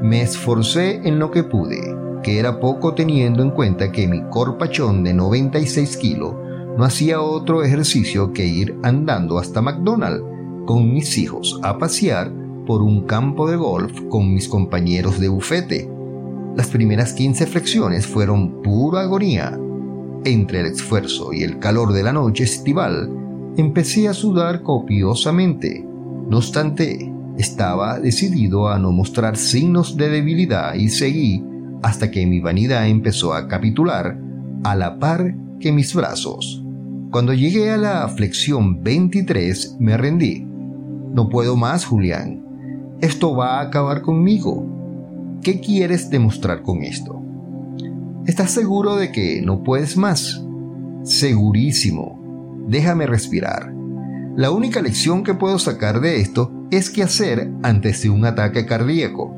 Me 0.00 0.22
esforcé 0.22 1.00
en 1.04 1.18
lo 1.18 1.30
que 1.30 1.42
pude, 1.42 1.80
que 2.22 2.38
era 2.38 2.60
poco 2.60 2.94
teniendo 2.94 3.42
en 3.42 3.50
cuenta 3.50 3.92
que 3.92 4.06
mi 4.06 4.22
corpachón 4.30 5.04
de 5.04 5.14
96 5.14 5.96
kilos 5.96 6.34
no 6.76 6.84
hacía 6.84 7.20
otro 7.20 7.62
ejercicio 7.62 8.32
que 8.32 8.46
ir 8.46 8.76
andando 8.82 9.38
hasta 9.38 9.60
McDonald's 9.60 10.24
con 10.66 10.92
mis 10.92 11.18
hijos 11.18 11.58
a 11.62 11.78
pasear 11.78 12.32
por 12.66 12.82
un 12.82 13.02
campo 13.02 13.50
de 13.50 13.56
golf 13.56 14.00
con 14.08 14.32
mis 14.32 14.48
compañeros 14.48 15.18
de 15.20 15.28
bufete. 15.28 15.90
Las 16.56 16.68
primeras 16.68 17.12
15 17.12 17.46
flexiones 17.46 18.06
fueron 18.06 18.62
pura 18.62 19.02
agonía. 19.02 19.58
Entre 20.24 20.60
el 20.60 20.66
esfuerzo 20.66 21.32
y 21.32 21.42
el 21.42 21.58
calor 21.58 21.92
de 21.92 22.04
la 22.04 22.12
noche 22.12 22.44
estival, 22.44 23.10
empecé 23.56 24.08
a 24.08 24.14
sudar 24.14 24.62
copiosamente. 24.62 25.84
No 26.28 26.36
obstante, 26.38 27.12
estaba 27.36 27.98
decidido 27.98 28.68
a 28.68 28.78
no 28.78 28.92
mostrar 28.92 29.36
signos 29.36 29.96
de 29.96 30.08
debilidad 30.10 30.74
y 30.74 30.88
seguí 30.90 31.42
hasta 31.82 32.10
que 32.10 32.26
mi 32.26 32.40
vanidad 32.40 32.88
empezó 32.88 33.34
a 33.34 33.48
capitular 33.48 34.18
a 34.64 34.76
la 34.76 34.98
par 34.98 35.34
que 35.60 35.72
mis 35.72 35.94
brazos. 35.94 36.62
Cuando 37.10 37.34
llegué 37.34 37.70
a 37.70 37.76
la 37.76 38.08
flexión 38.08 38.82
23 38.82 39.76
me 39.80 39.96
rendí. 39.96 40.46
No 41.12 41.28
puedo 41.28 41.56
más, 41.56 41.84
Julián. 41.84 42.42
Esto 43.00 43.36
va 43.36 43.58
a 43.58 43.62
acabar 43.62 44.02
conmigo. 44.02 45.38
¿Qué 45.42 45.60
quieres 45.60 46.08
demostrar 46.08 46.62
con 46.62 46.82
esto? 46.82 47.20
¿Estás 48.26 48.52
seguro 48.52 48.96
de 48.96 49.10
que 49.10 49.42
no 49.42 49.62
puedes 49.62 49.96
más? 49.96 50.42
Segurísimo. 51.02 52.64
Déjame 52.68 53.06
respirar. 53.06 53.74
La 54.36 54.50
única 54.50 54.80
lección 54.80 55.24
que 55.24 55.34
puedo 55.34 55.58
sacar 55.58 56.00
de 56.00 56.20
esto 56.20 56.50
es 56.70 56.88
qué 56.88 57.02
hacer 57.02 57.50
antes 57.62 58.02
de 58.02 58.08
un 58.08 58.24
ataque 58.24 58.64
cardíaco. 58.64 59.36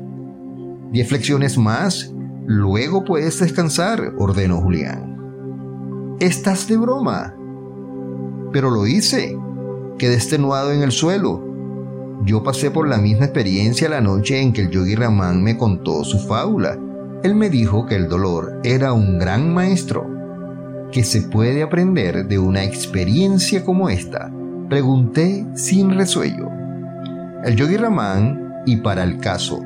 Diez 0.91 1.09
flexiones 1.09 1.57
más, 1.57 2.14
luego 2.45 3.03
puedes 3.03 3.39
descansar, 3.39 4.13
ordenó 4.17 4.61
Julián. 4.61 6.15
Estás 6.19 6.67
de 6.67 6.77
broma. 6.77 7.35
Pero 8.51 8.69
lo 8.69 8.87
hice. 8.87 9.37
Quedé 9.97 10.15
extenuado 10.15 10.71
en 10.71 10.81
el 10.81 10.91
suelo 10.91 11.45
yo 12.23 12.43
pasé 12.43 12.71
por 12.71 12.87
la 12.87 12.97
misma 12.97 13.25
experiencia 13.25 13.89
la 13.89 14.01
noche 14.01 14.41
en 14.41 14.53
que 14.53 14.61
el 14.61 14.69
yogi 14.71 14.95
Raman 14.95 15.43
me 15.43 15.57
contó 15.57 16.03
su 16.03 16.17
fábula. 16.19 16.77
Él 17.23 17.35
me 17.35 17.49
dijo 17.49 17.85
que 17.85 17.95
el 17.95 18.07
dolor 18.07 18.61
era 18.63 18.93
un 18.93 19.19
gran 19.19 19.53
maestro, 19.53 20.09
que 20.91 21.03
se 21.03 21.21
puede 21.21 21.61
aprender 21.61 22.27
de 22.27 22.39
una 22.39 22.63
experiencia 22.63 23.63
como 23.63 23.89
esta. 23.89 24.31
Pregunté 24.69 25.45
sin 25.55 25.91
resuello. 25.91 26.49
El 27.43 27.55
yogi 27.55 27.77
Raman, 27.77 28.63
y 28.65 28.77
para 28.77 29.03
el 29.03 29.19
caso, 29.19 29.61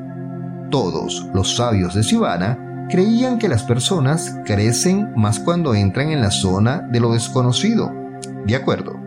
todos 0.70 1.26
los 1.32 1.56
sabios 1.56 1.94
de 1.94 2.02
Sivana, 2.02 2.69
creían 2.90 3.38
que 3.38 3.48
las 3.48 3.62
personas 3.62 4.36
crecen 4.44 5.12
más 5.16 5.38
cuando 5.38 5.74
entran 5.74 6.10
en 6.10 6.20
la 6.20 6.30
zona 6.30 6.80
de 6.90 7.00
lo 7.00 7.12
desconocido. 7.12 7.92
De 8.46 8.56
acuerdo. 8.56 8.98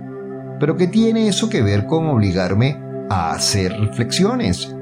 Pero 0.60 0.78
¿qué 0.78 0.88
tiene 0.88 1.28
eso 1.28 1.50
que 1.50 1.62
ver 1.62 1.86
con 1.86 2.08
obligarme 2.08 2.80
a 3.10 3.32
hacer 3.32 3.72
reflexiones. 3.80 4.74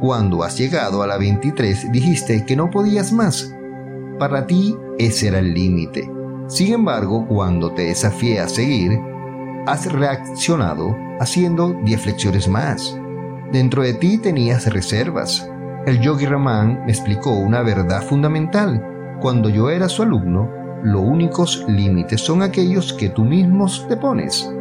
Cuando 0.00 0.42
has 0.42 0.56
llegado 0.56 1.02
a 1.02 1.06
la 1.06 1.18
23 1.18 1.92
dijiste 1.92 2.44
que 2.44 2.56
no 2.56 2.70
podías 2.70 3.12
más. 3.12 3.54
Para 4.18 4.46
ti 4.46 4.76
ese 4.98 5.28
era 5.28 5.38
el 5.38 5.54
límite. 5.54 6.10
Sin 6.48 6.72
embargo, 6.72 7.26
cuando 7.26 7.72
te 7.72 7.82
desafié 7.82 8.40
a 8.40 8.48
seguir, 8.48 8.98
has 9.66 9.90
reaccionado 9.90 10.96
haciendo 11.20 11.78
10 11.84 12.00
flexiones 12.00 12.48
más. 12.48 12.96
Dentro 13.52 13.82
de 13.82 13.94
ti 13.94 14.18
tenías 14.18 14.66
reservas. 14.72 15.48
El 15.86 15.98
yogi 16.00 16.26
Raman 16.26 16.84
me 16.84 16.92
explicó 16.92 17.32
una 17.32 17.62
verdad 17.62 18.02
fundamental. 18.02 19.16
Cuando 19.18 19.48
yo 19.48 19.70
era 19.70 19.88
su 19.88 20.02
alumno, 20.02 20.50
los 20.82 21.00
únicos 21.00 21.64
límites 21.68 22.20
son 22.20 22.42
aquellos 22.42 22.92
que 22.92 23.08
tú 23.08 23.24
mismos 23.24 23.86
te 23.88 23.96
pones. 23.96 24.52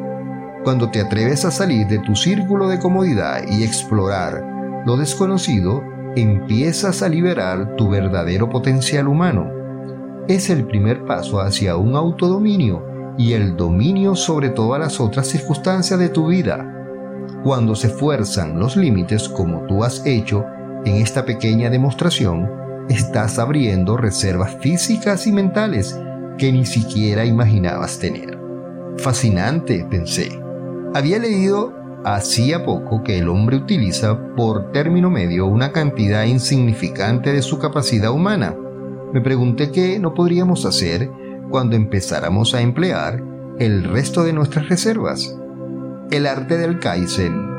Cuando 0.63 0.89
te 0.89 1.01
atreves 1.01 1.43
a 1.43 1.51
salir 1.51 1.87
de 1.87 1.99
tu 1.99 2.15
círculo 2.15 2.69
de 2.69 2.79
comodidad 2.79 3.41
y 3.49 3.63
explorar 3.63 4.83
lo 4.85 4.95
desconocido, 4.95 5.83
empiezas 6.15 7.01
a 7.01 7.09
liberar 7.09 7.75
tu 7.75 7.89
verdadero 7.89 8.49
potencial 8.49 9.09
humano. 9.09 9.51
Es 10.29 10.49
el 10.49 10.65
primer 10.65 11.03
paso 11.05 11.41
hacia 11.41 11.75
un 11.75 11.97
autodominio 11.97 13.13
y 13.17 13.33
el 13.33 13.57
dominio 13.57 14.15
sobre 14.15 14.49
todas 14.49 14.79
las 14.79 15.01
otras 15.01 15.27
circunstancias 15.27 15.99
de 15.99 16.07
tu 16.07 16.27
vida. 16.27 16.65
Cuando 17.43 17.75
se 17.75 17.89
fuerzan 17.89 18.57
los 18.57 18.77
límites 18.77 19.27
como 19.27 19.65
tú 19.67 19.83
has 19.83 20.05
hecho 20.05 20.45
en 20.85 20.95
esta 20.95 21.25
pequeña 21.25 21.69
demostración, 21.69 22.49
estás 22.89 23.39
abriendo 23.39 23.97
reservas 23.97 24.57
físicas 24.61 25.27
y 25.27 25.31
mentales 25.31 25.99
que 26.37 26.51
ni 26.51 26.65
siquiera 26.65 27.25
imaginabas 27.25 27.99
tener. 27.99 28.39
Fascinante, 28.97 29.85
pensé. 29.89 30.29
Había 30.93 31.19
leído 31.19 31.73
hacía 32.03 32.65
poco 32.65 33.03
que 33.03 33.19
el 33.19 33.27
hombre 33.27 33.57
utiliza 33.57 34.17
por 34.35 34.71
término 34.71 35.09
medio 35.09 35.47
una 35.47 35.71
cantidad 35.71 36.23
insignificante 36.23 37.33
de 37.33 37.41
su 37.41 37.59
capacidad 37.59 38.11
humana. 38.11 38.55
Me 39.13 39.21
pregunté 39.21 39.71
qué 39.71 39.99
no 39.99 40.13
podríamos 40.13 40.65
hacer 40.65 41.09
cuando 41.49 41.75
empezáramos 41.75 42.53
a 42.53 42.61
emplear 42.61 43.21
el 43.59 43.83
resto 43.83 44.23
de 44.23 44.33
nuestras 44.33 44.69
reservas. 44.69 45.35
El 46.11 46.25
arte 46.25 46.57
del 46.57 46.79
Kaizen, 46.79 47.49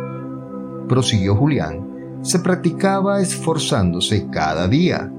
prosiguió 0.89 1.37
Julián, 1.37 1.90
se 2.23 2.39
practicaba 2.39 3.21
esforzándose 3.21 4.29
cada 4.31 4.69
día. 4.69 5.13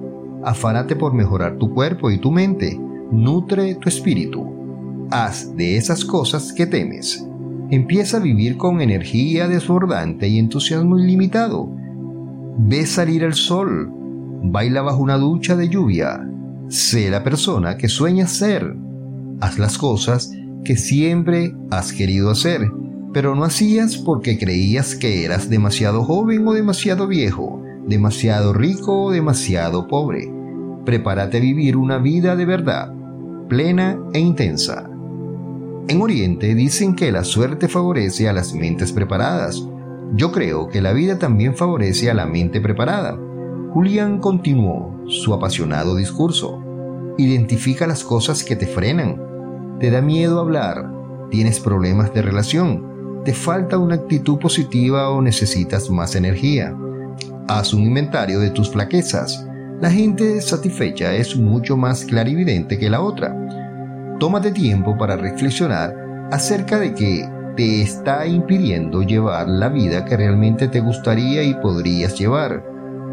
Afánate 0.44 0.96
por 0.96 1.14
mejorar 1.14 1.58
tu 1.58 1.74
cuerpo 1.74 2.12
y 2.12 2.18
tu 2.18 2.32
mente. 2.32 2.80
Nutre 3.12 3.76
tu 3.76 3.90
espíritu. 3.90 5.08
Haz 5.12 5.56
de 5.56 5.78
esas 5.78 6.06
cosas 6.06 6.54
que 6.54 6.66
temes 6.66 7.26
Empieza 7.72 8.18
a 8.18 8.20
vivir 8.20 8.58
con 8.58 8.82
energía 8.82 9.48
desbordante 9.48 10.28
y 10.28 10.40
entusiasmo 10.40 11.00
ilimitado. 11.00 11.70
Ve 12.58 12.86
salir 12.86 13.24
el 13.24 13.34
sol. 13.34 13.90
Baila 14.44 14.82
bajo 14.82 15.02
una 15.02 15.18
ducha 15.18 15.56
de 15.56 15.70
lluvia. 15.70 16.20
Sé 16.68 17.10
la 17.10 17.24
persona 17.24 17.78
que 17.78 17.88
sueñas 17.88 18.32
ser. 18.32 18.76
Haz 19.40 19.58
las 19.58 19.78
cosas 19.78 20.34
que 20.66 20.76
siempre 20.76 21.56
has 21.70 21.94
querido 21.94 22.30
hacer, 22.30 22.70
pero 23.14 23.36
no 23.36 23.44
hacías 23.44 23.98
porque 23.98 24.38
creías 24.38 24.96
que 24.96 25.26
eras 25.26 25.50
demasiado 25.50 26.04
joven 26.04 26.48
o 26.48 26.54
demasiado 26.54 27.08
viejo, 27.08 27.62
demasiado 27.86 28.54
rico 28.54 29.06
o 29.06 29.12
demasiado 29.12 29.88
pobre. 29.88 30.32
Prepárate 30.86 31.38
a 31.38 31.42
vivir 31.42 31.78
una 31.78 31.98
vida 31.98 32.36
de 32.36 32.46
verdad, 32.46 32.94
plena 33.50 34.00
e 34.14 34.20
intensa. 34.20 34.90
En 35.88 36.02
Oriente 36.02 36.56
dicen 36.56 36.96
que 36.96 37.12
la 37.12 37.24
suerte 37.24 37.68
favorece 37.68 38.30
a 38.30 38.34
las 38.34 38.54
mentes 38.54 38.92
preparadas. 38.92 39.68
Yo 40.14 40.32
creo 40.32 40.70
que 40.70 40.82
la 40.82 40.94
vida 40.94 41.20
también 41.20 41.56
favorece 41.56 42.10
a 42.10 42.14
la 42.14 42.26
mente 42.26 42.62
preparada. 42.62 43.18
Julián 43.74 44.20
continuó 44.20 45.04
su 45.08 45.34
apasionado 45.34 45.96
discurso. 45.96 46.64
Identifica 47.18 47.88
las 47.88 48.04
cosas 48.04 48.44
que 48.44 48.56
te 48.56 48.68
frenan. 48.68 49.22
Te 49.80 49.90
da 49.90 50.02
miedo 50.02 50.40
hablar, 50.40 51.02
¿Tienes 51.32 51.62
problemas 51.62 52.14
de 52.14 52.22
relación? 52.22 52.91
¿Te 53.24 53.34
falta 53.36 53.78
una 53.78 53.94
actitud 53.94 54.40
positiva 54.40 55.12
o 55.12 55.22
necesitas 55.22 55.92
más 55.92 56.16
energía? 56.16 56.76
Haz 57.48 57.72
un 57.72 57.84
inventario 57.84 58.40
de 58.40 58.50
tus 58.50 58.72
flaquezas. 58.72 59.46
La 59.80 59.92
gente 59.92 60.42
satisfecha 60.42 61.14
es 61.14 61.36
mucho 61.36 61.78
más 61.78 62.04
clarividente 62.04 62.80
que 62.80 62.90
la 62.90 63.00
otra. 63.02 63.38
Tómate 64.20 64.52
tiempo 64.52 64.98
para 64.98 65.18
reflexionar 65.18 65.96
acerca 66.32 66.80
de 66.80 66.96
qué 66.96 67.30
te 67.56 67.84
está 67.84 68.26
impidiendo 68.26 69.04
llevar 69.04 69.48
la 69.48 69.70
vida 69.70 70.04
que 70.04 70.18
realmente 70.18 70.68
te 70.68 70.80
gustaría 70.80 71.44
y 71.44 71.54
podrías 71.54 72.18
llevar. 72.18 72.66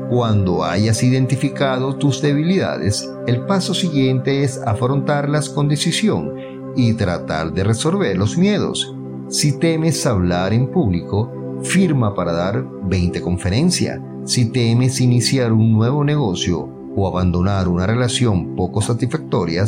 Cuando 0.08 0.64
hayas 0.64 1.02
identificado 1.02 1.96
tus 1.96 2.22
debilidades, 2.22 3.06
el 3.26 3.44
paso 3.44 3.74
siguiente 3.74 4.42
es 4.42 4.58
afrontarlas 4.64 5.50
con 5.50 5.68
decisión 5.68 6.32
y 6.76 6.94
tratar 6.94 7.52
de 7.52 7.64
resolver 7.64 8.16
los 8.16 8.38
miedos. 8.38 8.94
Si 9.30 9.58
temes 9.58 10.06
hablar 10.06 10.54
en 10.54 10.70
público, 10.70 11.60
firma 11.62 12.14
para 12.14 12.32
dar 12.32 12.64
20 12.84 13.20
conferencias. 13.20 14.00
Si 14.24 14.50
temes 14.50 15.02
iniciar 15.02 15.52
un 15.52 15.72
nuevo 15.72 16.02
negocio 16.02 16.66
o 16.96 17.06
abandonar 17.06 17.68
una 17.68 17.86
relación 17.86 18.56
poco 18.56 18.80
satisfactoria, 18.80 19.66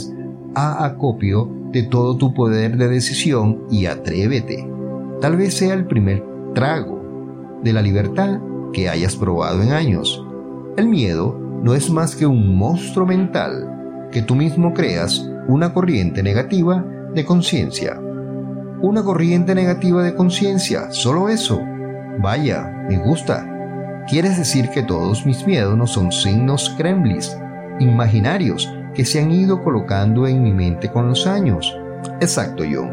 a 0.54 0.86
acopio 0.86 1.48
de 1.72 1.82
todo 1.82 2.16
tu 2.16 2.32
poder 2.32 2.78
de 2.78 2.88
decisión 2.88 3.64
y 3.70 3.84
atrévete. 3.84 4.66
Tal 5.20 5.36
vez 5.36 5.54
sea 5.54 5.74
el 5.74 5.86
primer 5.86 6.24
trago 6.54 7.58
de 7.62 7.74
la 7.74 7.82
libertad 7.82 8.40
que 8.72 8.88
hayas 8.88 9.14
probado 9.14 9.62
en 9.62 9.72
años. 9.72 10.24
El 10.78 10.88
miedo 10.88 11.38
no 11.62 11.74
es 11.74 11.90
más 11.90 12.16
que 12.16 12.24
un 12.24 12.56
monstruo 12.56 13.04
mental 13.04 14.08
que 14.10 14.22
tú 14.22 14.34
mismo 14.34 14.72
creas 14.72 15.28
una 15.48 15.74
corriente 15.74 16.22
negativa 16.22 16.82
de 17.14 17.26
conciencia. 17.26 18.00
Una 18.82 19.02
corriente 19.02 19.54
negativa 19.54 20.02
de 20.02 20.14
conciencia, 20.14 20.90
solo 20.90 21.28
eso. 21.28 21.60
Vaya, 22.18 22.64
me 22.88 22.96
gusta. 22.96 23.46
¿Quieres 24.08 24.38
decir 24.38 24.70
que 24.70 24.82
todos 24.82 25.26
mis 25.26 25.46
miedos 25.46 25.76
no 25.76 25.86
son 25.86 26.10
signos 26.10 26.74
kremlis, 26.78 27.36
imaginarios, 27.78 28.72
que 28.94 29.04
se 29.04 29.20
han 29.20 29.32
ido 29.32 29.62
colocando 29.62 30.26
en 30.26 30.42
mi 30.42 30.54
mente 30.54 30.90
con 30.90 31.08
los 31.08 31.26
años? 31.26 31.76
Exacto, 32.20 32.64
John. 32.70 32.90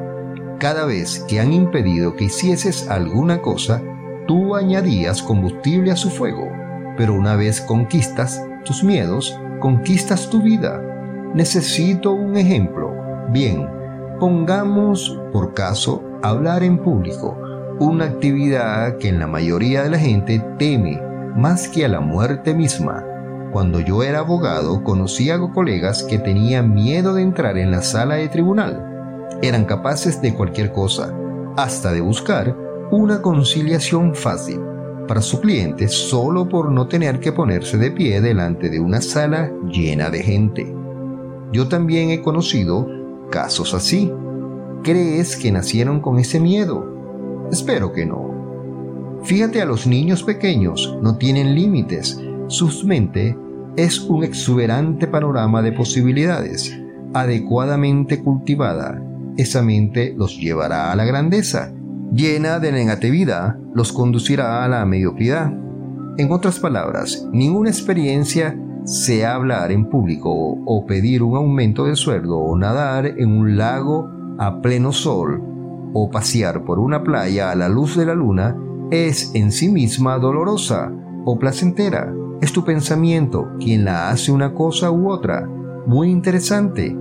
Cada 0.59 0.85
vez 0.85 1.23
que 1.27 1.39
han 1.39 1.53
impedido 1.53 2.17
que 2.17 2.25
hicieses 2.25 2.89
alguna 2.89 3.41
cosa, 3.41 3.81
tú 4.27 4.55
añadías 4.55 5.21
combustible 5.21 5.91
a 5.91 5.95
su 5.95 6.09
fuego. 6.09 6.51
Pero 6.97 7.13
una 7.13 7.37
vez 7.37 7.61
conquistas 7.61 8.43
tus 8.65 8.83
miedos, 8.83 9.39
conquistas 9.61 10.29
tu 10.29 10.41
vida. 10.41 10.81
Necesito 11.33 12.11
un 12.11 12.35
ejemplo. 12.35 12.91
Bien, 13.29 13.76
pongamos 14.19 15.19
por 15.31 15.53
caso 15.53 16.03
hablar 16.23 16.63
en 16.63 16.79
público 16.79 17.37
una 17.79 18.05
actividad 18.05 18.97
que 18.97 19.09
en 19.09 19.19
la 19.19 19.27
mayoría 19.27 19.83
de 19.83 19.91
la 19.91 19.99
gente 19.99 20.43
teme 20.57 20.99
más 21.35 21.67
que 21.67 21.85
a 21.85 21.87
la 21.87 21.99
muerte 21.99 22.55
misma. 22.55 23.05
Cuando 23.51 23.79
yo 23.79 24.01
era 24.01 24.19
abogado 24.19 24.83
conocí 24.83 25.29
a 25.29 25.39
colegas 25.39 26.01
que 26.03 26.17
tenían 26.17 26.73
miedo 26.73 27.13
de 27.13 27.21
entrar 27.21 27.57
en 27.57 27.69
la 27.69 27.83
sala 27.83 28.15
de 28.15 28.27
tribunal. 28.29 29.27
Eran 29.43 29.65
capaces 29.65 30.21
de 30.21 30.33
cualquier 30.33 30.71
cosa, 30.71 31.13
hasta 31.55 31.91
de 31.91 32.01
buscar 32.01 32.55
una 32.89 33.21
conciliación 33.21 34.15
fácil 34.15 34.59
para 35.07 35.21
su 35.21 35.39
cliente 35.39 35.87
solo 35.87 36.49
por 36.49 36.71
no 36.71 36.87
tener 36.87 37.19
que 37.19 37.31
ponerse 37.31 37.77
de 37.77 37.91
pie 37.91 38.19
delante 38.21 38.69
de 38.69 38.79
una 38.79 39.01
sala 39.01 39.51
llena 39.71 40.09
de 40.09 40.23
gente. 40.23 40.75
Yo 41.53 41.67
también 41.67 42.09
he 42.09 42.21
conocido 42.21 42.96
casos 43.29 43.73
así. 43.73 44.11
¿Crees 44.83 45.35
que 45.35 45.51
nacieron 45.51 45.99
con 45.99 46.19
ese 46.19 46.39
miedo? 46.39 47.47
Espero 47.51 47.93
que 47.93 48.05
no. 48.05 49.19
Fíjate 49.23 49.61
a 49.61 49.65
los 49.65 49.87
niños 49.87 50.23
pequeños, 50.23 50.97
no 51.01 51.17
tienen 51.17 51.55
límites. 51.55 52.19
Su 52.47 52.69
mente 52.85 53.37
es 53.75 53.99
un 53.99 54.23
exuberante 54.23 55.07
panorama 55.07 55.61
de 55.61 55.71
posibilidades. 55.71 56.77
Adecuadamente 57.13 58.23
cultivada, 58.23 59.01
esa 59.37 59.61
mente 59.61 60.13
los 60.17 60.37
llevará 60.37 60.91
a 60.91 60.95
la 60.95 61.05
grandeza. 61.05 61.73
Llena 62.11 62.59
de 62.59 62.71
negatividad, 62.71 63.57
los 63.73 63.91
conducirá 63.91 64.63
a 64.63 64.67
la 64.67 64.85
mediocridad. 64.85 65.53
En 66.17 66.31
otras 66.31 66.59
palabras, 66.59 67.27
ninguna 67.31 67.69
experiencia, 67.69 68.57
sea 68.87 69.35
hablar 69.35 69.73
en 69.73 69.89
público 69.89 70.31
o 70.31 70.85
pedir 70.85 71.21
un 71.21 71.35
aumento 71.35 71.83
de 71.83 71.97
sueldo 71.97 72.37
o 72.37 72.57
nadar 72.57 73.05
en 73.05 73.29
un 73.29 73.57
lago 73.57 74.09
a 74.39 74.61
pleno 74.61 74.93
sol 74.93 75.43
o 75.93 76.09
pasear 76.09 76.63
por 76.63 76.79
una 76.79 77.03
playa 77.03 77.51
a 77.51 77.55
la 77.55 77.67
luz 77.67 77.97
de 77.97 78.05
la 78.05 78.15
luna 78.15 78.55
es 78.89 79.35
en 79.35 79.51
sí 79.51 79.67
misma 79.67 80.17
dolorosa 80.19 80.89
o 81.25 81.37
placentera. 81.37 82.13
Es 82.39 82.53
tu 82.53 82.63
pensamiento 82.63 83.49
quien 83.59 83.83
la 83.83 84.09
hace 84.09 84.31
una 84.31 84.53
cosa 84.53 84.89
u 84.89 85.09
otra. 85.09 85.45
Muy 85.85 86.09
interesante. 86.09 86.95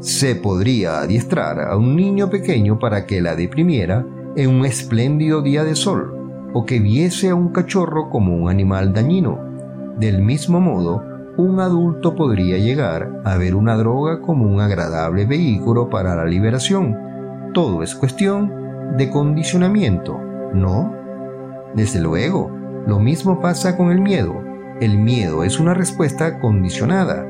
Se 0.00 0.34
podría 0.34 0.98
adiestrar 0.98 1.60
a 1.60 1.76
un 1.76 1.94
niño 1.94 2.30
pequeño 2.30 2.80
para 2.80 3.06
que 3.06 3.20
la 3.20 3.36
deprimiera 3.36 4.04
en 4.34 4.50
un 4.50 4.66
espléndido 4.66 5.40
día 5.40 5.62
de 5.62 5.76
sol, 5.76 6.50
o 6.52 6.64
que 6.64 6.80
viese 6.80 7.28
a 7.28 7.36
un 7.36 7.50
cachorro 7.50 8.10
como 8.10 8.34
un 8.34 8.50
animal 8.50 8.92
dañino. 8.92 9.38
Del 10.00 10.22
mismo 10.22 10.58
modo, 10.58 11.11
un 11.36 11.60
adulto 11.60 12.14
podría 12.14 12.58
llegar 12.58 13.22
a 13.24 13.36
ver 13.36 13.54
una 13.54 13.76
droga 13.76 14.20
como 14.20 14.44
un 14.44 14.60
agradable 14.60 15.24
vehículo 15.24 15.88
para 15.88 16.14
la 16.14 16.26
liberación, 16.26 17.50
todo 17.54 17.82
es 17.82 17.94
cuestión 17.94 18.96
de 18.96 19.08
condicionamiento, 19.08 20.18
¿no? 20.52 20.94
Desde 21.74 22.00
luego, 22.00 22.50
lo 22.86 22.98
mismo 22.98 23.40
pasa 23.40 23.76
con 23.76 23.90
el 23.90 24.00
miedo. 24.00 24.42
El 24.80 24.98
miedo 24.98 25.44
es 25.44 25.58
una 25.58 25.72
respuesta 25.72 26.38
condicionada. 26.40 27.24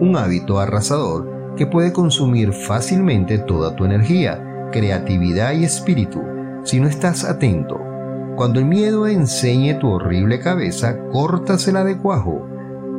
Un 0.00 0.14
hábito 0.16 0.60
arrasador 0.60 1.54
que 1.56 1.66
puede 1.66 1.92
consumir 1.92 2.52
fácilmente 2.52 3.38
toda 3.38 3.74
tu 3.74 3.84
energía, 3.84 4.68
creatividad 4.70 5.52
y 5.54 5.64
espíritu 5.64 6.22
si 6.62 6.80
no 6.80 6.86
estás 6.86 7.24
atento. 7.24 7.85
Cuando 8.36 8.60
el 8.60 8.66
miedo 8.66 9.06
enseñe 9.06 9.78
tu 9.78 9.88
horrible 9.88 10.40
cabeza, 10.40 10.98
córtasela 11.10 11.84
de 11.84 11.96
cuajo. 11.96 12.46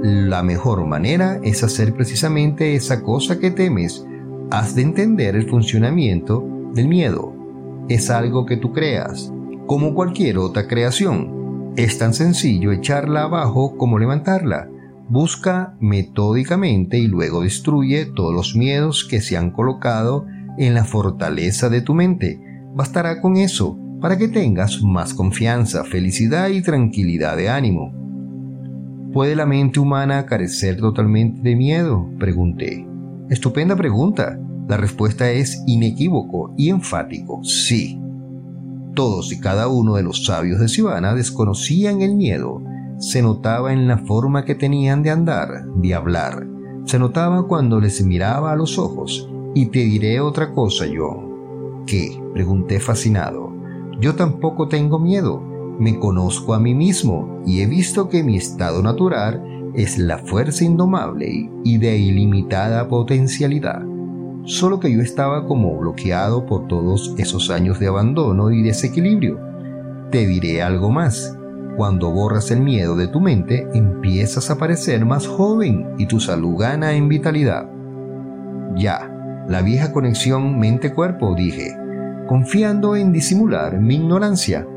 La 0.02 0.41
mejor 0.41 0.88
manera 0.88 1.39
es 1.43 1.63
hacer 1.63 1.93
precisamente 1.93 2.73
esa 2.73 3.04
cosa 3.04 3.38
que 3.38 3.52
temes 3.52 4.04
has 4.50 4.73
de 4.73 4.82
entender 4.82 5.36
el 5.36 5.47
funcionamiento 5.47 6.43
del 6.73 6.88
miedo. 6.88 7.36
Es 7.88 8.10
algo 8.10 8.47
que 8.47 8.58
tú 8.58 8.73
creas, 8.73 9.32
como 9.67 9.93
cualquier 9.93 10.39
otra 10.39 10.67
creación. 10.67 11.73
Es 11.76 12.00
tan 12.00 12.15
sencillo 12.15 12.71
echarla 12.71 13.26
abajo 13.26 13.78
como 13.78 14.00
levantarla. 14.00 14.67
Busca 15.08 15.76
metódicamente 15.80 16.97
y 16.97 17.06
luego 17.06 17.43
destruye 17.43 18.08
todos 18.08 18.34
los 18.34 18.56
miedos 18.56 19.06
que 19.08 19.21
se 19.21 19.38
han 19.38 19.52
colocado 19.52 20.26
en 20.58 20.73
la 20.73 20.84
fortaleza 20.84 21.69
de 21.69 21.82
tu 21.82 21.93
mente. 21.93 22.41
Bastará 22.73 23.21
con 23.21 23.38
eso 23.38 23.78
para 24.02 24.18
que 24.18 24.28
tengas 24.28 24.82
más 24.82 25.14
confianza, 25.14 25.84
felicidad 25.84 26.50
y 26.50 26.62
tranquilidad 26.62 27.38
de 27.38 27.50
ánimo. 27.50 27.94
¿Puede 29.14 29.36
la 29.36 29.46
mente 29.46 29.80
humana 29.80 30.26
carecer 30.26 30.78
totalmente 30.78 31.42
de 31.42 31.56
miedo? 31.56 32.08
Pregunté. 32.20 32.86
Estupenda 33.30 33.76
pregunta. 33.76 34.40
La 34.68 34.78
respuesta 34.78 35.32
es 35.32 35.64
inequívoco 35.66 36.54
y 36.58 36.70
enfático, 36.70 37.42
sí. 37.44 38.00
Todos 38.94 39.32
y 39.32 39.40
cada 39.40 39.70
uno 39.70 39.96
de 39.96 40.04
los 40.04 40.26
sabios 40.26 40.60
de 40.60 40.68
Sivana 40.68 41.16
desconocían 41.16 42.02
el 42.02 42.16
miedo. 42.16 42.62
Se 43.00 43.22
notaba 43.22 43.72
en 43.72 43.88
la 43.88 44.00
forma 44.00 44.44
que 44.44 44.56
tenían 44.56 45.04
de 45.04 45.12
andar, 45.12 45.66
de 45.76 45.94
hablar. 45.94 46.46
Se 46.86 47.00
notaba 47.00 47.48
cuando 47.48 47.80
les 47.80 48.04
miraba 48.04 48.52
a 48.52 48.56
los 48.56 48.78
ojos. 48.78 49.30
Y 49.56 49.68
te 49.68 49.80
diré 49.80 50.20
otra 50.20 50.52
cosa 50.52 50.86
yo. 50.86 51.84
¿Qué? 51.86 52.22
pregunté 52.34 52.80
fascinado. 52.80 53.57
Yo 54.00 54.16
tampoco 54.16 54.68
tengo 54.68 55.00
miedo. 55.00 55.42
Me 55.80 55.98
conozco 55.98 56.54
a 56.54 56.60
mí 56.60 56.76
mismo 56.76 57.42
y 57.46 57.62
he 57.62 57.66
visto 57.66 58.10
que 58.10 58.24
mi 58.24 58.38
estado 58.38 58.82
natural 58.82 59.72
es 59.74 59.98
la 59.98 60.20
fuerza 60.20 60.64
indomable 60.64 61.50
y 61.64 61.78
de 61.78 61.98
ilimitada 61.98 62.88
potencialidad. 62.88 63.84
Solo 64.44 64.80
que 64.80 64.92
yo 64.92 65.02
estaba 65.02 65.46
como 65.46 65.78
bloqueado 65.78 66.46
por 66.46 66.68
todos 66.68 67.14
esos 67.18 67.50
años 67.50 67.80
de 67.80 67.88
abandono 67.88 68.52
y 68.52 68.64
desequilibrio. 68.64 69.40
Te 70.12 70.26
diré 70.26 70.62
algo 70.62 70.90
más. 70.90 71.38
Cuando 71.76 72.12
borras 72.12 72.50
el 72.50 72.62
miedo 72.62 72.96
de 72.96 73.08
tu 73.08 73.20
mente, 73.20 73.68
empiezas 73.74 74.50
a 74.50 74.58
parecer 74.58 75.06
más 75.06 75.28
joven 75.28 75.94
y 75.98 76.08
tu 76.08 76.20
salud 76.20 76.58
gana 76.58 76.94
en 76.94 77.08
vitalidad. 77.08 77.70
Ya, 78.76 79.46
la 79.48 79.62
vieja 79.62 79.92
conexión 79.92 80.60
mente-cuerpo, 80.60 81.36
dije, 81.36 81.76
confiando 82.28 82.96
en 82.96 83.12
disimular 83.12 83.80
mi 83.80 83.96
ignorancia. 83.96 84.68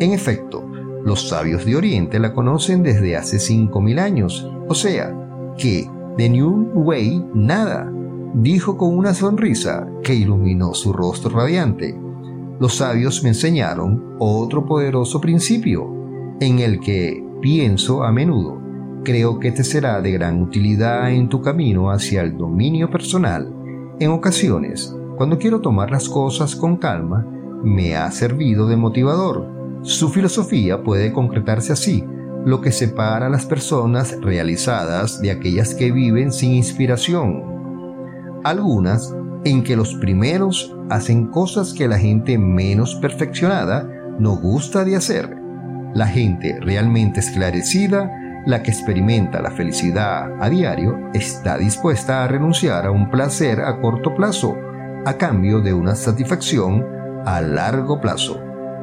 En 0.00 0.12
efecto, 0.12 0.66
los 1.04 1.28
sabios 1.28 1.64
de 1.64 1.76
Oriente 1.76 2.18
la 2.18 2.32
conocen 2.32 2.82
desde 2.82 3.16
hace 3.16 3.36
5.000 3.36 4.00
años, 4.00 4.50
o 4.68 4.74
sea, 4.74 5.14
que 5.56 5.88
de 6.16 6.28
New 6.28 6.72
Way 6.74 7.24
nada. 7.34 7.92
dijo 8.34 8.76
con 8.76 8.96
una 8.96 9.14
sonrisa 9.14 9.86
que 10.02 10.14
iluminó 10.14 10.74
su 10.74 10.92
rostro 10.92 11.30
radiante. 11.30 11.98
Los 12.58 12.76
sabios 12.76 13.22
me 13.22 13.30
enseñaron 13.30 14.16
otro 14.18 14.66
poderoso 14.66 15.20
principio, 15.20 15.86
en 16.40 16.58
el 16.58 16.80
que 16.80 17.24
pienso 17.40 18.02
a 18.02 18.12
menudo. 18.12 18.60
Creo 19.04 19.38
que 19.38 19.52
te 19.52 19.62
será 19.62 20.00
de 20.00 20.10
gran 20.10 20.42
utilidad 20.42 21.12
en 21.12 21.28
tu 21.28 21.40
camino 21.40 21.90
hacia 21.90 22.22
el 22.22 22.36
dominio 22.36 22.90
personal. 22.90 23.54
En 24.00 24.10
ocasiones, 24.10 24.94
cuando 25.16 25.38
quiero 25.38 25.60
tomar 25.60 25.90
las 25.90 26.08
cosas 26.08 26.54
con 26.54 26.76
calma, 26.76 27.26
me 27.64 27.96
ha 27.96 28.10
servido 28.10 28.68
de 28.68 28.76
motivador. 28.76 29.80
Su 29.82 30.10
filosofía 30.10 30.82
puede 30.82 31.12
concretarse 31.12 31.72
así, 31.72 32.04
lo 32.44 32.60
que 32.60 32.70
separa 32.70 33.26
a 33.26 33.30
las 33.30 33.46
personas 33.46 34.16
realizadas 34.20 35.20
de 35.20 35.30
aquellas 35.30 35.74
que 35.74 35.90
viven 35.90 36.32
sin 36.32 36.52
inspiración. 36.52 37.42
Algunas 38.44 39.14
en 39.44 39.64
que 39.64 39.76
los 39.76 39.94
primeros 39.94 40.74
hacen 40.90 41.28
cosas 41.28 41.72
que 41.72 41.88
la 41.88 41.98
gente 41.98 42.36
menos 42.38 42.94
perfeccionada 42.96 43.88
no 44.18 44.36
gusta 44.36 44.84
de 44.84 44.96
hacer. 44.96 45.34
La 45.94 46.06
gente 46.06 46.58
realmente 46.60 47.20
esclarecida, 47.20 48.12
la 48.44 48.62
que 48.62 48.70
experimenta 48.70 49.40
la 49.40 49.50
felicidad 49.50 50.30
a 50.40 50.50
diario, 50.50 50.98
está 51.14 51.56
dispuesta 51.58 52.22
a 52.22 52.28
renunciar 52.28 52.86
a 52.86 52.90
un 52.90 53.10
placer 53.10 53.60
a 53.60 53.80
corto 53.80 54.14
plazo 54.14 54.56
a 55.06 55.16
cambio 55.16 55.60
de 55.60 55.72
una 55.72 55.94
satisfacción 55.94 56.84
a 57.24 57.40
largo 57.40 58.00
plazo. 58.00 58.40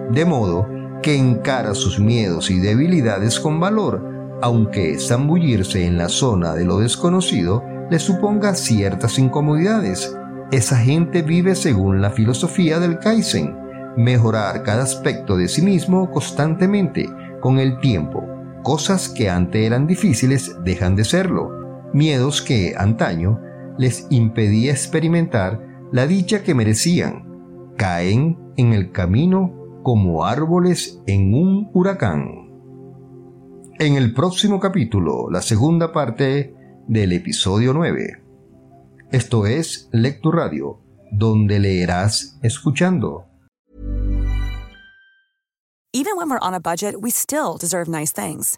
De 0.09 0.23
modo 0.23 0.65
que 1.01 1.17
encara 1.17 1.75
sus 1.75 1.99
miedos 1.99 2.49
y 2.49 2.59
debilidades 2.59 3.41
con 3.41 3.59
valor, 3.59 4.39
aunque 4.41 4.97
zambullirse 4.99 5.85
en 5.85 5.97
la 5.97 6.07
zona 6.07 6.53
de 6.53 6.63
lo 6.63 6.79
desconocido 6.79 7.61
le 7.91 7.99
suponga 7.99 8.55
ciertas 8.55 9.19
incomodidades. 9.19 10.15
Esa 10.53 10.77
gente 10.77 11.23
vive 11.23 11.55
según 11.55 12.01
la 12.01 12.11
filosofía 12.11 12.79
del 12.79 12.99
Kaizen, 12.99 13.57
mejorar 13.97 14.63
cada 14.63 14.83
aspecto 14.83 15.35
de 15.35 15.49
sí 15.49 15.61
mismo 15.61 16.09
constantemente 16.09 17.09
con 17.41 17.59
el 17.59 17.81
tiempo. 17.81 18.25
Cosas 18.63 19.09
que 19.09 19.29
antes 19.29 19.65
eran 19.65 19.87
difíciles 19.87 20.55
dejan 20.63 20.95
de 20.95 21.03
serlo. 21.03 21.49
Miedos 21.91 22.41
que 22.41 22.75
antaño 22.77 23.41
les 23.77 24.07
impedía 24.09 24.71
experimentar 24.71 25.72
la 25.93 26.07
dicha 26.07 26.43
que 26.43 26.55
merecían. 26.55 27.75
Caen 27.77 28.53
en 28.57 28.73
el 28.73 28.91
camino 28.91 29.79
como 29.83 30.25
árboles 30.25 30.99
en 31.05 31.35
un 31.35 31.69
huracán. 31.71 32.49
En 33.77 33.95
el 33.95 34.13
próximo 34.13 34.59
capítulo, 34.59 35.29
la 35.29 35.43
segunda 35.43 35.93
parte 35.93 36.55
del 36.87 37.11
episodio 37.11 37.73
9. 37.73 38.23
Esto 39.11 39.45
es 39.45 39.87
Lectu 39.91 40.31
Radio, 40.31 40.81
donde 41.11 41.59
leerás 41.59 42.39
escuchando. 42.41 43.27
Even 45.93 46.17
when 46.17 46.27
we're 46.27 46.39
on 46.41 46.55
a 46.55 46.59
budget, 46.59 46.95
we 47.01 47.11
still 47.11 47.55
deserve 47.59 47.87
nice 47.87 48.11
things. 48.11 48.57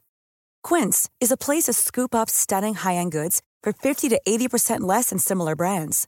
Quince 0.63 1.09
is 1.19 1.33
a 1.33 1.37
place 1.37 1.65
to 1.65 1.73
scoop 1.73 2.15
up 2.15 2.29
stunning 2.29 2.75
high-end 2.75 3.11
goods 3.11 3.41
for 3.61 3.73
50 3.73 4.07
to 4.07 4.21
80% 4.25 4.87
less 4.87 5.09
than 5.09 5.19
similar 5.19 5.53
brands. 5.53 6.07